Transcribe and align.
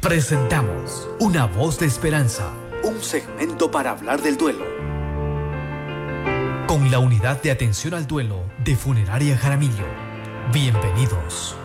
Presentamos 0.00 1.08
Una 1.18 1.46
voz 1.46 1.80
de 1.80 1.86
esperanza, 1.86 2.52
un 2.84 3.02
segmento 3.02 3.68
para 3.72 3.90
hablar 3.90 4.22
del 4.22 4.36
duelo. 4.36 4.64
Con 6.68 6.92
la 6.92 7.00
unidad 7.00 7.42
de 7.42 7.50
atención 7.50 7.94
al 7.94 8.06
duelo 8.06 8.44
de 8.64 8.76
Funeraria 8.76 9.36
Jaramillo. 9.36 9.86
Bienvenidos. 10.52 11.56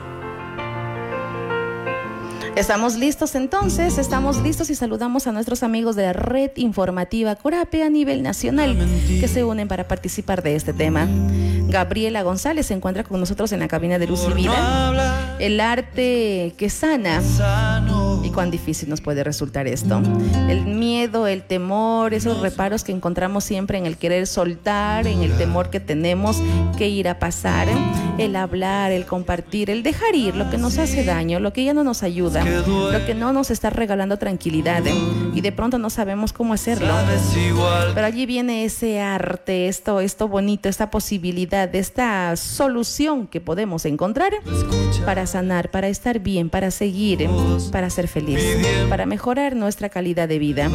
Estamos 2.55 2.95
listos 2.95 3.35
entonces, 3.35 3.99
estamos 3.99 4.41
listos 4.41 4.71
y 4.71 4.75
saludamos 4.75 5.27
a 5.27 5.31
nuestros 5.31 5.61
amigos 5.61 5.95
de 5.95 6.03
la 6.03 6.13
Red 6.13 6.51
Informativa 6.55 7.35
Corape 7.35 7.83
a 7.83 7.89
nivel 7.89 8.23
nacional 8.23 8.75
que 9.07 9.27
se 9.27 9.43
unen 9.43 9.67
para 9.67 9.87
participar 9.87 10.41
de 10.41 10.55
este 10.55 10.73
tema. 10.73 11.07
Gabriela 11.67 12.23
González 12.23 12.65
se 12.65 12.73
encuentra 12.73 13.03
con 13.03 13.19
nosotros 13.19 13.51
en 13.51 13.59
la 13.59 13.67
cabina 13.67 13.99
de 13.99 14.07
Luz 14.07 14.25
y 14.29 14.33
Vida. 14.33 15.35
El 15.39 15.59
arte 15.59 16.55
que 16.57 16.69
sana. 16.71 17.21
Cuán 18.33 18.51
difícil 18.51 18.89
nos 18.89 19.01
puede 19.01 19.23
resultar 19.23 19.67
esto. 19.67 20.01
El 20.49 20.65
miedo, 20.65 21.27
el 21.27 21.43
temor, 21.43 22.13
esos 22.13 22.39
reparos 22.41 22.83
que 22.83 22.91
encontramos 22.91 23.43
siempre 23.43 23.77
en 23.77 23.85
el 23.85 23.97
querer 23.97 24.27
soltar, 24.27 25.07
en 25.07 25.21
el 25.21 25.37
temor 25.37 25.69
que 25.69 25.79
tenemos 25.79 26.41
que 26.77 26.89
ir 26.89 27.07
a 27.07 27.19
pasar, 27.19 27.67
el 28.17 28.35
hablar, 28.35 28.91
el 28.91 29.05
compartir, 29.05 29.69
el 29.69 29.83
dejar 29.83 30.15
ir 30.15 30.35
lo 30.35 30.49
que 30.49 30.57
nos 30.57 30.77
hace 30.77 31.03
daño, 31.03 31.39
lo 31.39 31.53
que 31.53 31.63
ya 31.63 31.73
no 31.73 31.83
nos 31.83 32.03
ayuda 32.03 32.43
lo 32.91 33.05
que 33.05 33.13
no 33.13 33.33
nos 33.33 33.51
está 33.51 33.69
regalando 33.69 34.17
tranquilidad 34.17 34.83
y 35.33 35.41
de 35.41 35.51
pronto 35.51 35.77
no 35.77 35.89
sabemos 35.89 36.33
cómo 36.33 36.53
hacerlo. 36.53 36.93
Pero 37.93 38.05
allí 38.05 38.25
viene 38.25 38.65
ese 38.65 39.01
arte, 39.01 39.67
esto, 39.67 39.99
esto 39.99 40.27
bonito, 40.27 40.69
esta 40.69 40.89
posibilidad, 40.89 41.73
esta 41.75 42.35
solución 42.35 43.27
que 43.27 43.41
podemos 43.41 43.85
encontrar 43.85 44.33
para 45.05 45.27
sanar, 45.27 45.71
para 45.71 45.87
estar 45.87 46.19
bien, 46.19 46.49
para 46.49 46.71
seguir, 46.71 47.27
para 47.71 47.89
ser 47.89 48.07
feliz, 48.07 48.22
para 48.89 49.05
mejorar 49.05 49.55
nuestra 49.55 49.89
calidad 49.89 50.27
de 50.27 50.39
vida. 50.39 50.69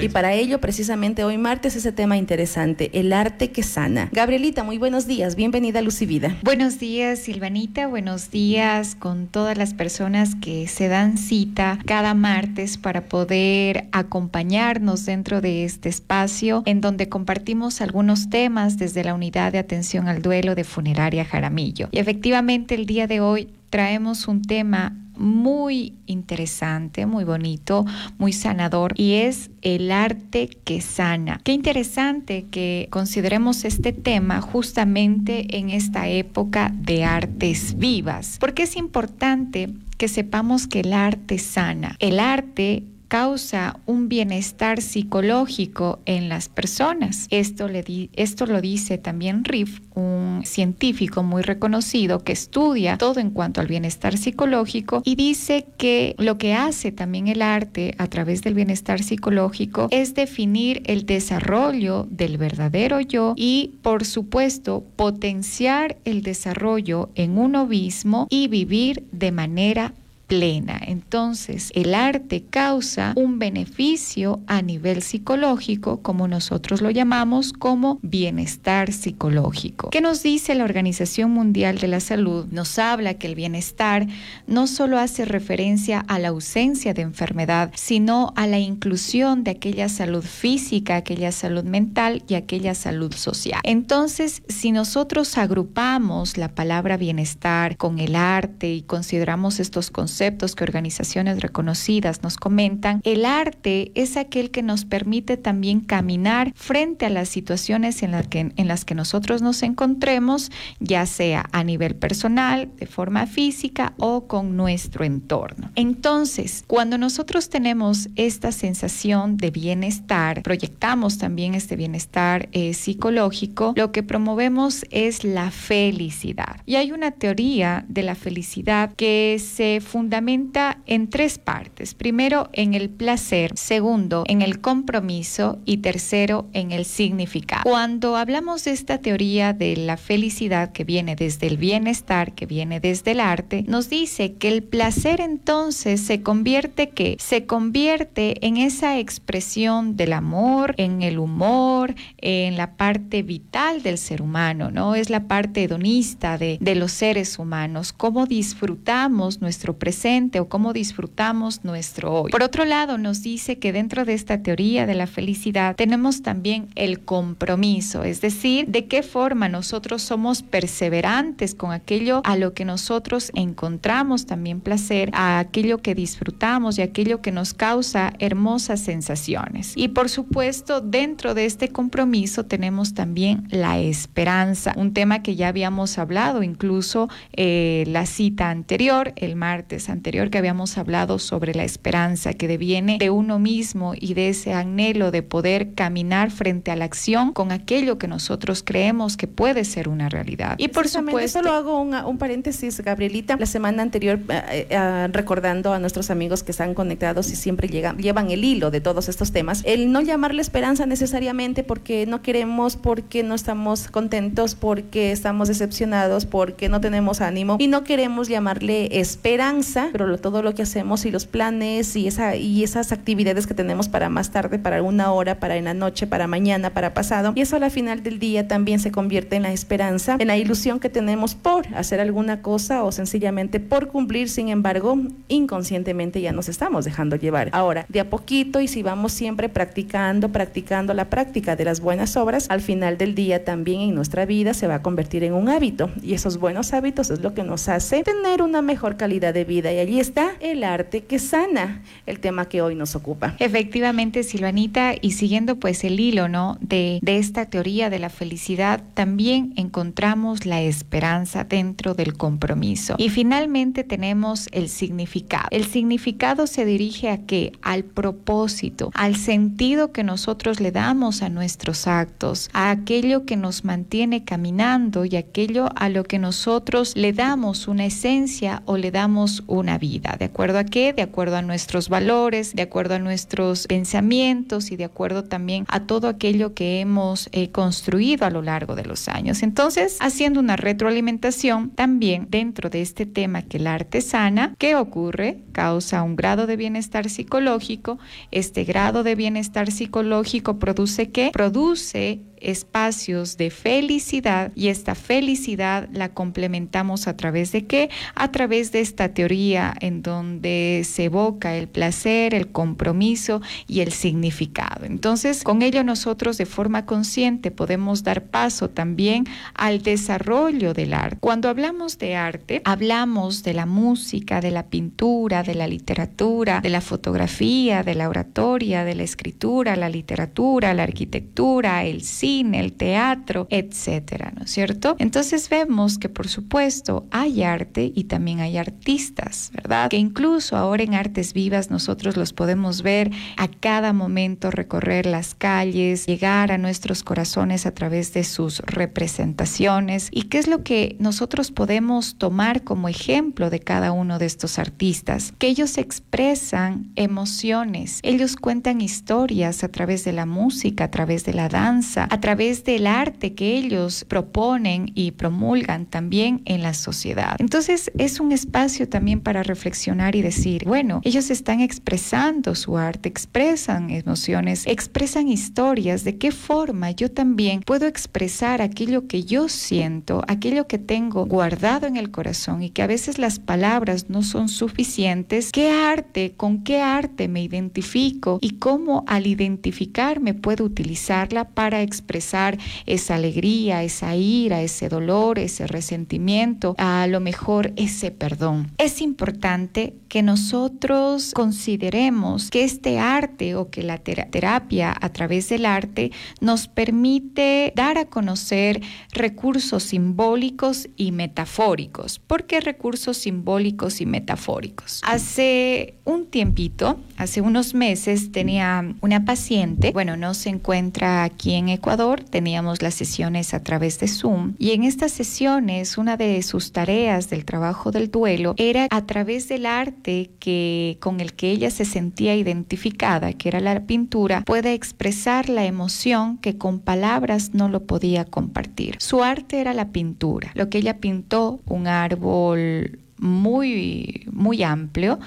Y 0.00 0.08
para 0.08 0.34
ello, 0.34 0.60
precisamente 0.60 1.24
hoy 1.24 1.36
martes, 1.36 1.74
ese 1.74 1.90
tema 1.90 2.16
interesante, 2.16 2.90
el 2.94 3.12
arte 3.12 3.50
que 3.50 3.62
sana. 3.62 4.08
Gabrielita, 4.12 4.62
muy 4.62 4.78
buenos 4.78 5.06
días, 5.06 5.34
bienvenida 5.34 5.80
a 5.80 5.82
Lucivida. 5.82 6.36
Buenos 6.42 6.78
días, 6.78 7.18
Silvanita, 7.18 7.88
buenos 7.88 8.30
días 8.30 8.94
con 8.94 9.26
todas 9.26 9.58
las 9.58 9.74
personas 9.74 10.36
que 10.36 10.68
se 10.68 10.86
dan 10.88 11.18
cita 11.18 11.78
cada 11.86 12.14
martes 12.14 12.78
para 12.78 13.06
poder 13.08 13.88
acompañarnos 13.90 15.06
dentro 15.06 15.40
de 15.40 15.64
este 15.64 15.88
espacio 15.88 16.62
en 16.66 16.80
donde 16.80 17.08
compartimos 17.08 17.80
algunos 17.80 18.30
temas 18.30 18.78
desde 18.78 19.02
la 19.02 19.14
unidad 19.14 19.52
de 19.52 19.58
atención 19.58 20.06
al 20.06 20.22
duelo 20.22 20.54
de 20.54 20.62
Funeraria 20.62 21.24
Jaramillo. 21.24 21.88
Y 21.90 21.98
efectivamente 21.98 22.76
el 22.76 22.86
día 22.86 23.08
de 23.08 23.20
hoy 23.20 23.48
traemos 23.70 24.28
un 24.28 24.42
tema 24.42 24.96
muy 25.16 25.94
interesante, 26.06 27.06
muy 27.06 27.24
bonito, 27.24 27.84
muy 28.18 28.32
sanador 28.32 28.94
y 28.96 29.14
es 29.14 29.50
el 29.62 29.90
arte 29.90 30.48
que 30.64 30.80
sana. 30.80 31.40
Qué 31.44 31.52
interesante 31.52 32.46
que 32.50 32.88
consideremos 32.90 33.64
este 33.64 33.92
tema 33.92 34.40
justamente 34.40 35.58
en 35.58 35.70
esta 35.70 36.08
época 36.08 36.72
de 36.74 37.04
artes 37.04 37.76
vivas, 37.78 38.38
porque 38.40 38.64
es 38.64 38.76
importante 38.76 39.70
que 39.96 40.08
sepamos 40.08 40.66
que 40.66 40.80
el 40.80 40.92
arte 40.92 41.38
sana. 41.38 41.96
El 41.98 42.18
arte 42.18 42.84
causa 43.14 43.78
un 43.86 44.08
bienestar 44.08 44.82
psicológico 44.82 46.00
en 46.04 46.28
las 46.28 46.48
personas. 46.48 47.28
Esto, 47.30 47.68
le 47.68 48.10
esto 48.14 48.44
lo 48.44 48.60
dice 48.60 48.98
también 48.98 49.44
Riff, 49.44 49.78
un 49.94 50.42
científico 50.44 51.22
muy 51.22 51.42
reconocido 51.42 52.24
que 52.24 52.32
estudia 52.32 52.98
todo 52.98 53.20
en 53.20 53.30
cuanto 53.30 53.60
al 53.60 53.68
bienestar 53.68 54.18
psicológico 54.18 55.00
y 55.04 55.14
dice 55.14 55.64
que 55.78 56.16
lo 56.18 56.38
que 56.38 56.54
hace 56.54 56.90
también 56.90 57.28
el 57.28 57.42
arte 57.42 57.94
a 57.98 58.08
través 58.08 58.42
del 58.42 58.54
bienestar 58.54 59.00
psicológico 59.00 59.86
es 59.92 60.16
definir 60.16 60.82
el 60.86 61.06
desarrollo 61.06 62.08
del 62.10 62.36
verdadero 62.36 63.00
yo 63.00 63.34
y, 63.36 63.74
por 63.82 64.04
supuesto, 64.04 64.82
potenciar 64.96 65.98
el 66.04 66.22
desarrollo 66.22 67.10
en 67.14 67.38
uno 67.38 67.64
mismo 67.64 68.26
y 68.28 68.48
vivir 68.48 69.04
de 69.12 69.30
manera 69.30 69.94
plena. 70.34 70.80
Entonces, 70.84 71.70
el 71.76 71.94
arte 71.94 72.44
causa 72.50 73.12
un 73.14 73.38
beneficio 73.38 74.40
a 74.48 74.62
nivel 74.62 75.00
psicológico, 75.00 76.02
como 76.02 76.26
nosotros 76.26 76.80
lo 76.80 76.90
llamamos, 76.90 77.52
como 77.52 78.00
bienestar 78.02 78.92
psicológico. 78.92 79.90
¿Qué 79.90 80.00
nos 80.00 80.24
dice 80.24 80.56
la 80.56 80.64
Organización 80.64 81.30
Mundial 81.30 81.78
de 81.78 81.86
la 81.86 82.00
Salud? 82.00 82.46
Nos 82.50 82.80
habla 82.80 83.14
que 83.14 83.28
el 83.28 83.36
bienestar 83.36 84.08
no 84.48 84.66
solo 84.66 84.98
hace 84.98 85.24
referencia 85.24 86.00
a 86.00 86.18
la 86.18 86.28
ausencia 86.28 86.94
de 86.94 87.02
enfermedad, 87.02 87.70
sino 87.76 88.32
a 88.34 88.48
la 88.48 88.58
inclusión 88.58 89.44
de 89.44 89.52
aquella 89.52 89.88
salud 89.88 90.24
física, 90.24 90.96
aquella 90.96 91.30
salud 91.30 91.62
mental 91.62 92.24
y 92.26 92.34
aquella 92.34 92.74
salud 92.74 93.14
social. 93.14 93.60
Entonces, 93.62 94.42
si 94.48 94.72
nosotros 94.72 95.38
agrupamos 95.38 96.36
la 96.36 96.48
palabra 96.48 96.96
bienestar 96.96 97.76
con 97.76 98.00
el 98.00 98.16
arte 98.16 98.72
y 98.72 98.82
consideramos 98.82 99.60
estos 99.60 99.92
conceptos, 99.92 100.23
conceptos 100.24 100.54
que 100.54 100.64
organizaciones 100.64 101.42
reconocidas 101.42 102.22
nos 102.22 102.38
comentan, 102.38 103.02
el 103.04 103.26
arte 103.26 103.92
es 103.94 104.16
aquel 104.16 104.50
que 104.50 104.62
nos 104.62 104.86
permite 104.86 105.36
también 105.36 105.80
caminar 105.80 106.54
frente 106.54 107.04
a 107.04 107.10
las 107.10 107.28
situaciones 107.28 108.02
en, 108.02 108.12
que, 108.30 108.52
en 108.56 108.68
las 108.68 108.86
que 108.86 108.94
nosotros 108.94 109.42
nos 109.42 109.62
encontremos, 109.62 110.50
ya 110.80 111.04
sea 111.04 111.44
a 111.52 111.62
nivel 111.62 111.94
personal, 111.94 112.70
de 112.78 112.86
forma 112.86 113.26
física 113.26 113.92
o 113.98 114.26
con 114.26 114.56
nuestro 114.56 115.04
entorno. 115.04 115.70
Entonces, 115.74 116.64
cuando 116.66 116.96
nosotros 116.96 117.50
tenemos 117.50 118.08
esta 118.16 118.50
sensación 118.50 119.36
de 119.36 119.50
bienestar, 119.50 120.42
proyectamos 120.42 121.18
también 121.18 121.54
este 121.54 121.76
bienestar 121.76 122.48
eh, 122.52 122.72
psicológico, 122.72 123.74
lo 123.76 123.92
que 123.92 124.02
promovemos 124.02 124.86
es 124.90 125.22
la 125.22 125.50
felicidad. 125.50 126.62
Y 126.64 126.76
hay 126.76 126.92
una 126.92 127.10
teoría 127.10 127.84
de 127.90 128.02
la 128.02 128.14
felicidad 128.14 128.94
que 128.96 129.36
se 129.38 129.82
funda 129.82 130.03
fundamenta 130.04 130.82
en 130.84 131.08
tres 131.08 131.38
partes. 131.38 131.94
Primero, 131.94 132.50
en 132.52 132.74
el 132.74 132.90
placer, 132.90 133.52
segundo, 133.56 134.24
en 134.26 134.42
el 134.42 134.60
compromiso 134.60 135.60
y 135.64 135.78
tercero, 135.78 136.46
en 136.52 136.72
el 136.72 136.84
significado. 136.84 137.62
Cuando 137.62 138.16
hablamos 138.16 138.64
de 138.64 138.72
esta 138.72 138.98
teoría 138.98 139.54
de 139.54 139.78
la 139.78 139.96
felicidad 139.96 140.72
que 140.72 140.84
viene 140.84 141.16
desde 141.16 141.46
el 141.46 141.56
bienestar, 141.56 142.34
que 142.34 142.44
viene 142.44 142.80
desde 142.80 143.12
el 143.12 143.20
arte, 143.20 143.64
nos 143.66 143.88
dice 143.88 144.34
que 144.34 144.48
el 144.48 144.62
placer 144.62 145.22
entonces 145.22 146.02
se 146.02 146.20
convierte 146.20 146.90
que 146.90 147.16
se 147.18 147.46
convierte 147.46 148.46
en 148.46 148.58
esa 148.58 148.98
expresión 148.98 149.96
del 149.96 150.12
amor, 150.12 150.74
en 150.76 151.00
el 151.00 151.18
humor, 151.18 151.94
en 152.18 152.58
la 152.58 152.76
parte 152.76 153.22
vital 153.22 153.82
del 153.82 153.96
ser 153.96 154.20
humano, 154.20 154.70
¿no? 154.70 154.96
Es 154.96 155.08
la 155.08 155.28
parte 155.28 155.64
hedonista 155.64 156.36
de, 156.36 156.58
de 156.60 156.74
los 156.74 156.92
seres 156.92 157.38
humanos, 157.38 157.94
cómo 157.94 158.26
disfrutamos 158.26 159.40
nuestro 159.40 159.78
presente 159.78 159.93
o 160.38 160.48
cómo 160.48 160.72
disfrutamos 160.72 161.64
nuestro 161.64 162.12
hoy. 162.12 162.30
Por 162.30 162.42
otro 162.42 162.64
lado, 162.64 162.98
nos 162.98 163.22
dice 163.22 163.58
que 163.58 163.72
dentro 163.72 164.04
de 164.04 164.12
esta 164.12 164.42
teoría 164.42 164.86
de 164.86 164.94
la 164.94 165.06
felicidad 165.06 165.76
tenemos 165.76 166.22
también 166.22 166.68
el 166.74 167.00
compromiso, 167.00 168.02
es 168.02 168.20
decir, 168.20 168.66
de 168.66 168.86
qué 168.86 169.02
forma 169.02 169.48
nosotros 169.48 170.02
somos 170.02 170.42
perseverantes 170.42 171.54
con 171.54 171.72
aquello 171.72 172.20
a 172.24 172.36
lo 172.36 172.54
que 172.54 172.64
nosotros 172.64 173.30
encontramos 173.34 174.26
también 174.26 174.60
placer, 174.60 175.10
a 175.12 175.38
aquello 175.38 175.78
que 175.78 175.94
disfrutamos 175.94 176.78
y 176.78 176.82
aquello 176.82 177.22
que 177.22 177.32
nos 177.32 177.54
causa 177.54 178.12
hermosas 178.18 178.80
sensaciones. 178.80 179.72
Y 179.76 179.88
por 179.88 180.08
supuesto, 180.08 180.80
dentro 180.80 181.34
de 181.34 181.46
este 181.46 181.68
compromiso 181.68 182.44
tenemos 182.44 182.94
también 182.94 183.46
la 183.50 183.78
esperanza, 183.78 184.74
un 184.76 184.92
tema 184.92 185.22
que 185.22 185.36
ya 185.36 185.48
habíamos 185.48 185.98
hablado 185.98 186.42
incluso 186.42 187.08
eh, 187.32 187.84
la 187.86 188.06
cita 188.06 188.50
anterior, 188.50 189.12
el 189.16 189.36
martes 189.36 189.83
anterior 189.88 190.30
que 190.30 190.38
habíamos 190.38 190.78
hablado 190.78 191.18
sobre 191.18 191.54
la 191.54 191.64
esperanza 191.64 192.34
que 192.34 192.48
deviene 192.48 192.98
de 192.98 193.10
uno 193.10 193.38
mismo 193.38 193.94
y 193.98 194.14
de 194.14 194.28
ese 194.28 194.52
anhelo 194.52 195.10
de 195.10 195.22
poder 195.22 195.74
caminar 195.74 196.30
frente 196.30 196.70
a 196.70 196.76
la 196.76 196.84
acción 196.84 197.32
con 197.32 197.52
aquello 197.52 197.98
que 197.98 198.08
nosotros 198.08 198.62
creemos 198.64 199.16
que 199.16 199.26
puede 199.26 199.64
ser 199.64 199.88
una 199.88 200.08
realidad. 200.08 200.56
Y 200.58 200.68
por 200.68 200.88
supuesto... 200.88 201.40
Solo 201.40 201.52
hago 201.52 201.80
un, 201.80 202.18
paréntesis, 202.18 202.80
Gabrielita. 202.80 203.36
La 203.36 203.46
semana 203.46 203.82
anterior, 203.82 204.20
eh, 204.28 204.66
eh, 204.70 205.08
recordando 205.12 205.72
a 205.72 205.78
nuestros 205.78 206.10
amigos 206.10 206.42
que 206.42 206.52
están 206.52 206.74
conectados 206.74 207.30
y 207.30 207.36
siempre 207.36 207.68
llegan, 207.68 207.98
llevan 207.98 208.30
el 208.30 208.44
hilo 208.44 208.70
de 208.70 208.80
todos 208.80 209.08
estos 209.08 209.32
temas, 209.32 209.62
el 209.66 209.92
no 209.92 210.00
llamarle 210.00 210.42
esperanza 210.42 210.86
necesariamente 210.86 211.64
porque 211.64 212.06
no 212.06 212.22
queremos, 212.22 212.76
porque 212.76 213.22
no 213.22 213.34
estamos 213.34 213.88
contentos, 213.88 214.54
porque 214.54 215.12
estamos 215.12 215.48
decepcionados, 215.48 216.26
porque 216.26 216.68
no 216.68 216.80
tenemos 216.80 217.20
ánimo 217.20 217.56
y 217.58 217.68
no 217.68 217.84
queremos 217.84 218.28
llamarle 218.28 219.00
esperanza 219.00 219.73
pero 219.92 220.18
todo 220.18 220.42
lo 220.42 220.54
que 220.54 220.62
hacemos 220.62 221.04
y 221.04 221.10
los 221.10 221.26
planes 221.26 221.96
y, 221.96 222.06
esa, 222.06 222.36
y 222.36 222.64
esas 222.64 222.92
actividades 222.92 223.46
que 223.46 223.54
tenemos 223.54 223.88
para 223.88 224.08
más 224.08 224.30
tarde, 224.30 224.58
para 224.58 224.82
una 224.82 225.12
hora, 225.12 225.38
para 225.40 225.56
en 225.56 225.64
la 225.64 225.74
noche, 225.74 226.06
para 226.06 226.26
mañana, 226.26 226.70
para 226.70 226.94
pasado, 226.94 227.32
y 227.34 227.40
eso 227.40 227.56
al 227.56 227.70
final 227.70 228.02
del 228.02 228.18
día 228.18 228.48
también 228.48 228.80
se 228.80 228.90
convierte 228.90 229.36
en 229.36 229.42
la 229.42 229.52
esperanza, 229.52 230.16
en 230.18 230.26
la 230.26 230.36
ilusión 230.36 230.80
que 230.80 230.88
tenemos 230.88 231.34
por 231.34 231.66
hacer 231.74 232.00
alguna 232.00 232.42
cosa 232.42 232.84
o 232.84 232.92
sencillamente 232.92 233.60
por 233.60 233.88
cumplir, 233.88 234.28
sin 234.28 234.48
embargo, 234.48 234.98
inconscientemente 235.28 236.20
ya 236.20 236.32
nos 236.32 236.48
estamos 236.48 236.84
dejando 236.84 237.16
llevar. 237.16 237.48
Ahora, 237.52 237.86
de 237.88 238.00
a 238.00 238.10
poquito 238.10 238.60
y 238.60 238.68
si 238.68 238.82
vamos 238.82 239.12
siempre 239.12 239.48
practicando, 239.48 240.30
practicando 240.30 240.94
la 240.94 241.10
práctica 241.10 241.56
de 241.56 241.64
las 241.64 241.80
buenas 241.80 242.16
obras, 242.16 242.46
al 242.50 242.60
final 242.60 242.98
del 242.98 243.14
día 243.14 243.44
también 243.44 243.80
en 243.80 243.94
nuestra 243.94 244.26
vida 244.26 244.54
se 244.54 244.66
va 244.66 244.76
a 244.76 244.82
convertir 244.82 245.24
en 245.24 245.34
un 245.34 245.48
hábito. 245.48 245.90
Y 246.02 246.14
esos 246.14 246.38
buenos 246.38 246.72
hábitos 246.72 247.10
es 247.10 247.20
lo 247.20 247.34
que 247.34 247.42
nos 247.42 247.68
hace 247.68 248.02
tener 248.02 248.42
una 248.42 248.62
mejor 248.62 248.96
calidad 248.96 249.34
de 249.34 249.44
vida 249.44 249.63
y 249.72 249.78
allí 249.78 250.00
está 250.00 250.32
el 250.40 250.64
arte 250.64 251.04
que 251.04 251.18
sana, 251.18 251.82
el 252.06 252.20
tema 252.20 252.48
que 252.48 252.62
hoy 252.62 252.74
nos 252.74 252.94
ocupa. 252.96 253.36
Efectivamente, 253.38 254.22
Silvanita, 254.22 254.94
y 255.00 255.12
siguiendo 255.12 255.56
pues 255.56 255.84
el 255.84 256.00
hilo, 256.00 256.28
¿no? 256.28 256.58
De, 256.60 256.98
de 257.02 257.18
esta 257.18 257.46
teoría 257.46 257.90
de 257.90 257.98
la 257.98 258.10
felicidad, 258.10 258.82
también 258.94 259.52
encontramos 259.56 260.46
la 260.46 260.62
esperanza 260.62 261.44
dentro 261.44 261.94
del 261.94 262.16
compromiso. 262.16 262.94
Y 262.98 263.08
finalmente 263.10 263.84
tenemos 263.84 264.48
el 264.52 264.68
significado. 264.68 265.48
El 265.50 265.64
significado 265.64 266.46
se 266.46 266.64
dirige 266.64 267.10
a 267.10 267.18
qué? 267.18 267.52
Al 267.62 267.84
propósito, 267.84 268.90
al 268.94 269.16
sentido 269.16 269.92
que 269.92 270.04
nosotros 270.04 270.60
le 270.60 270.72
damos 270.72 271.22
a 271.22 271.28
nuestros 271.28 271.86
actos, 271.86 272.50
a 272.52 272.70
aquello 272.70 273.24
que 273.24 273.36
nos 273.36 273.64
mantiene 273.64 274.24
caminando 274.24 275.04
y 275.04 275.16
aquello 275.16 275.68
a 275.76 275.88
lo 275.88 276.04
que 276.04 276.18
nosotros 276.18 276.94
le 276.96 277.12
damos 277.12 277.68
una 277.68 277.86
esencia 277.86 278.62
o 278.66 278.76
le 278.76 278.90
damos 278.90 279.42
una 279.58 279.78
vida. 279.78 280.16
¿De 280.18 280.26
acuerdo 280.26 280.58
a 280.58 280.64
qué? 280.64 280.92
De 280.92 281.02
acuerdo 281.02 281.36
a 281.36 281.42
nuestros 281.42 281.88
valores, 281.88 282.54
de 282.54 282.62
acuerdo 282.62 282.94
a 282.94 282.98
nuestros 282.98 283.66
pensamientos 283.66 284.70
y 284.70 284.76
de 284.76 284.84
acuerdo 284.84 285.24
también 285.24 285.64
a 285.68 285.80
todo 285.86 286.08
aquello 286.08 286.54
que 286.54 286.80
hemos 286.80 287.28
eh, 287.32 287.50
construido 287.50 288.26
a 288.26 288.30
lo 288.30 288.42
largo 288.42 288.74
de 288.74 288.84
los 288.84 289.08
años. 289.08 289.42
Entonces, 289.42 289.96
haciendo 290.00 290.40
una 290.40 290.56
retroalimentación 290.56 291.70
también 291.70 292.26
dentro 292.30 292.70
de 292.70 292.82
este 292.82 293.06
tema 293.06 293.42
que 293.42 293.58
la 293.58 293.74
artesana, 293.74 294.54
¿qué 294.58 294.76
ocurre? 294.76 295.38
Causa 295.52 296.02
un 296.02 296.16
grado 296.16 296.46
de 296.46 296.56
bienestar 296.56 297.08
psicológico. 297.08 297.98
Este 298.30 298.64
grado 298.64 299.02
de 299.02 299.14
bienestar 299.14 299.70
psicológico 299.70 300.58
produce 300.58 301.10
qué? 301.10 301.30
Produce 301.32 302.20
espacios 302.40 303.36
de 303.36 303.50
felicidad 303.50 304.52
y 304.54 304.68
esta 304.68 304.94
felicidad 304.94 305.88
la 305.92 306.10
complementamos 306.10 307.08
a 307.08 307.16
través 307.16 307.52
de 307.52 307.66
qué? 307.66 307.90
A 308.14 308.30
través 308.30 308.72
de 308.72 308.80
esta 308.80 309.10
teoría 309.10 309.74
en 309.80 310.02
donde 310.02 310.82
se 310.84 311.04
evoca 311.04 311.56
el 311.56 311.68
placer, 311.68 312.34
el 312.34 312.48
compromiso 312.48 313.40
y 313.66 313.80
el 313.80 313.92
significado. 313.92 314.84
Entonces, 314.84 315.42
con 315.42 315.62
ello 315.62 315.84
nosotros 315.84 316.38
de 316.38 316.46
forma 316.46 316.86
consciente 316.86 317.50
podemos 317.50 318.02
dar 318.02 318.24
paso 318.24 318.70
también 318.70 319.24
al 319.54 319.82
desarrollo 319.82 320.74
del 320.74 320.94
arte. 320.94 321.18
Cuando 321.20 321.48
hablamos 321.48 321.98
de 321.98 322.16
arte, 322.16 322.62
hablamos 322.64 323.42
de 323.42 323.54
la 323.54 323.66
música, 323.66 324.40
de 324.40 324.50
la 324.50 324.66
pintura, 324.66 325.42
de 325.42 325.54
la 325.54 325.66
literatura, 325.66 326.60
de 326.60 326.70
la 326.70 326.80
fotografía, 326.80 327.82
de 327.82 327.94
la 327.94 328.08
oratoria, 328.08 328.84
de 328.84 328.94
la 328.94 329.02
escritura, 329.02 329.76
la 329.76 329.88
literatura, 329.88 330.74
la 330.74 330.82
arquitectura, 330.82 331.84
el 331.84 332.02
cine, 332.02 332.33
el 332.42 332.72
teatro, 332.72 333.46
etcétera, 333.50 334.32
¿no 334.36 334.44
es 334.44 334.50
cierto? 334.50 334.96
Entonces 334.98 335.48
vemos 335.48 335.98
que 335.98 336.08
por 336.08 336.28
supuesto 336.28 337.06
hay 337.10 337.42
arte 337.42 337.92
y 337.94 338.04
también 338.04 338.40
hay 338.40 338.58
artistas, 338.58 339.50
¿verdad? 339.54 339.90
Que 339.90 339.96
incluso 339.96 340.56
ahora 340.56 340.82
en 340.82 340.94
Artes 340.94 341.32
Vivas 341.32 341.70
nosotros 341.70 342.16
los 342.16 342.32
podemos 342.32 342.82
ver 342.82 343.10
a 343.36 343.48
cada 343.48 343.92
momento 343.92 344.50
recorrer 344.50 345.06
las 345.06 345.34
calles, 345.34 346.06
llegar 346.06 346.50
a 346.52 346.58
nuestros 346.58 347.02
corazones 347.02 347.66
a 347.66 347.72
través 347.72 348.12
de 348.12 348.24
sus 348.24 348.60
representaciones 348.60 350.08
y 350.10 350.22
qué 350.24 350.38
es 350.38 350.48
lo 350.48 350.62
que 350.62 350.96
nosotros 350.98 351.50
podemos 351.50 352.16
tomar 352.16 352.64
como 352.64 352.88
ejemplo 352.88 353.50
de 353.50 353.60
cada 353.60 353.92
uno 353.92 354.18
de 354.18 354.26
estos 354.26 354.58
artistas, 354.58 355.32
que 355.38 355.48
ellos 355.48 355.78
expresan 355.78 356.92
emociones, 356.96 358.00
ellos 358.02 358.36
cuentan 358.36 358.80
historias 358.80 359.64
a 359.64 359.68
través 359.68 360.04
de 360.04 360.12
la 360.12 360.26
música, 360.26 360.84
a 360.84 360.90
través 360.90 361.24
de 361.24 361.34
la 361.34 361.48
danza, 361.48 362.04
a 362.14 362.20
través 362.20 362.62
del 362.62 362.86
arte 362.86 363.34
que 363.34 363.56
ellos 363.56 364.04
proponen 364.04 364.92
y 364.94 365.10
promulgan 365.10 365.84
también 365.86 366.42
en 366.44 366.62
la 366.62 366.72
sociedad. 366.72 367.34
Entonces 367.40 367.90
es 367.98 368.20
un 368.20 368.30
espacio 368.30 368.88
también 368.88 369.20
para 369.20 369.42
reflexionar 369.42 370.14
y 370.14 370.22
decir, 370.22 370.62
bueno, 370.64 371.00
ellos 371.02 371.28
están 371.30 371.60
expresando 371.60 372.54
su 372.54 372.78
arte, 372.78 373.08
expresan 373.08 373.90
emociones, 373.90 374.64
expresan 374.68 375.26
historias, 375.26 376.04
de 376.04 376.16
qué 376.16 376.30
forma 376.30 376.92
yo 376.92 377.10
también 377.10 377.62
puedo 377.62 377.88
expresar 377.88 378.62
aquello 378.62 379.08
que 379.08 379.24
yo 379.24 379.48
siento, 379.48 380.22
aquello 380.28 380.68
que 380.68 380.78
tengo 380.78 381.26
guardado 381.26 381.88
en 381.88 381.96
el 381.96 382.12
corazón 382.12 382.62
y 382.62 382.70
que 382.70 382.82
a 382.82 382.86
veces 382.86 383.18
las 383.18 383.40
palabras 383.40 384.08
no 384.08 384.22
son 384.22 384.48
suficientes, 384.48 385.50
qué 385.50 385.72
arte, 385.72 386.34
con 386.36 386.62
qué 386.62 386.80
arte 386.80 387.26
me 387.26 387.42
identifico 387.42 388.38
y 388.40 388.50
cómo 388.58 389.02
al 389.08 389.26
identificarme 389.26 390.32
puedo 390.34 390.64
utilizarla 390.64 391.48
para 391.48 391.82
expresar 391.82 392.03
expresar 392.04 392.58
esa 392.84 393.14
alegría, 393.14 393.82
esa 393.82 394.14
ira, 394.14 394.60
ese 394.60 394.90
dolor, 394.90 395.38
ese 395.38 395.66
resentimiento, 395.66 396.74
a 396.76 397.06
lo 397.06 397.18
mejor 397.18 397.72
ese 397.76 398.10
perdón. 398.10 398.70
Es 398.76 399.00
importante 399.00 399.94
que 400.14 400.22
nosotros 400.22 401.32
consideremos 401.34 402.48
que 402.48 402.62
este 402.62 403.00
arte 403.00 403.56
o 403.56 403.68
que 403.68 403.82
la 403.82 403.98
terapia 403.98 404.94
a 405.00 405.08
través 405.08 405.48
del 405.48 405.66
arte 405.66 406.12
nos 406.40 406.68
permite 406.68 407.72
dar 407.74 407.98
a 407.98 408.04
conocer 408.04 408.80
recursos 409.10 409.82
simbólicos 409.82 410.88
y 410.96 411.10
metafóricos. 411.10 412.20
¿Por 412.20 412.46
qué 412.46 412.60
recursos 412.60 413.16
simbólicos 413.16 414.00
y 414.00 414.06
metafóricos? 414.06 415.00
Hace 415.02 415.94
un 416.04 416.26
tiempito, 416.26 417.00
hace 417.16 417.40
unos 417.40 417.74
meses, 417.74 418.30
tenía 418.30 418.94
una 419.00 419.24
paciente, 419.24 419.90
bueno, 419.90 420.16
no 420.16 420.34
se 420.34 420.50
encuentra 420.50 421.24
aquí 421.24 421.54
en 421.54 421.70
Ecuador, 421.70 422.22
teníamos 422.22 422.82
las 422.82 422.94
sesiones 422.94 423.52
a 423.52 423.64
través 423.64 423.98
de 423.98 424.06
Zoom 424.06 424.54
y 424.60 424.70
en 424.70 424.84
estas 424.84 425.10
sesiones 425.10 425.98
una 425.98 426.16
de 426.16 426.40
sus 426.44 426.70
tareas 426.70 427.30
del 427.30 427.44
trabajo 427.44 427.90
del 427.90 428.12
duelo 428.12 428.54
era 428.58 428.86
a 428.90 429.06
través 429.06 429.48
del 429.48 429.66
arte 429.66 430.03
que, 430.04 430.98
con 431.00 431.20
el 431.20 431.32
que 431.32 431.50
ella 431.50 431.70
se 431.70 431.84
sentía 431.84 432.36
identificada, 432.36 433.32
que 433.32 433.48
era 433.48 433.60
la 433.60 433.86
pintura, 433.86 434.42
puede 434.44 434.74
expresar 434.74 435.48
la 435.48 435.64
emoción 435.64 436.38
que 436.38 436.56
con 436.58 436.78
palabras 436.78 437.54
no 437.54 437.68
lo 437.68 437.84
podía 437.84 438.24
compartir. 438.24 438.96
Su 439.00 439.22
arte 439.22 439.60
era 439.60 439.74
la 439.74 439.88
pintura. 439.88 440.50
Lo 440.54 440.68
que 440.68 440.78
ella 440.78 440.98
pintó, 440.98 441.60
un 441.66 441.86
árbol 441.86 443.00
muy, 443.18 444.26
muy 444.30 444.62
amplio, 444.62 445.18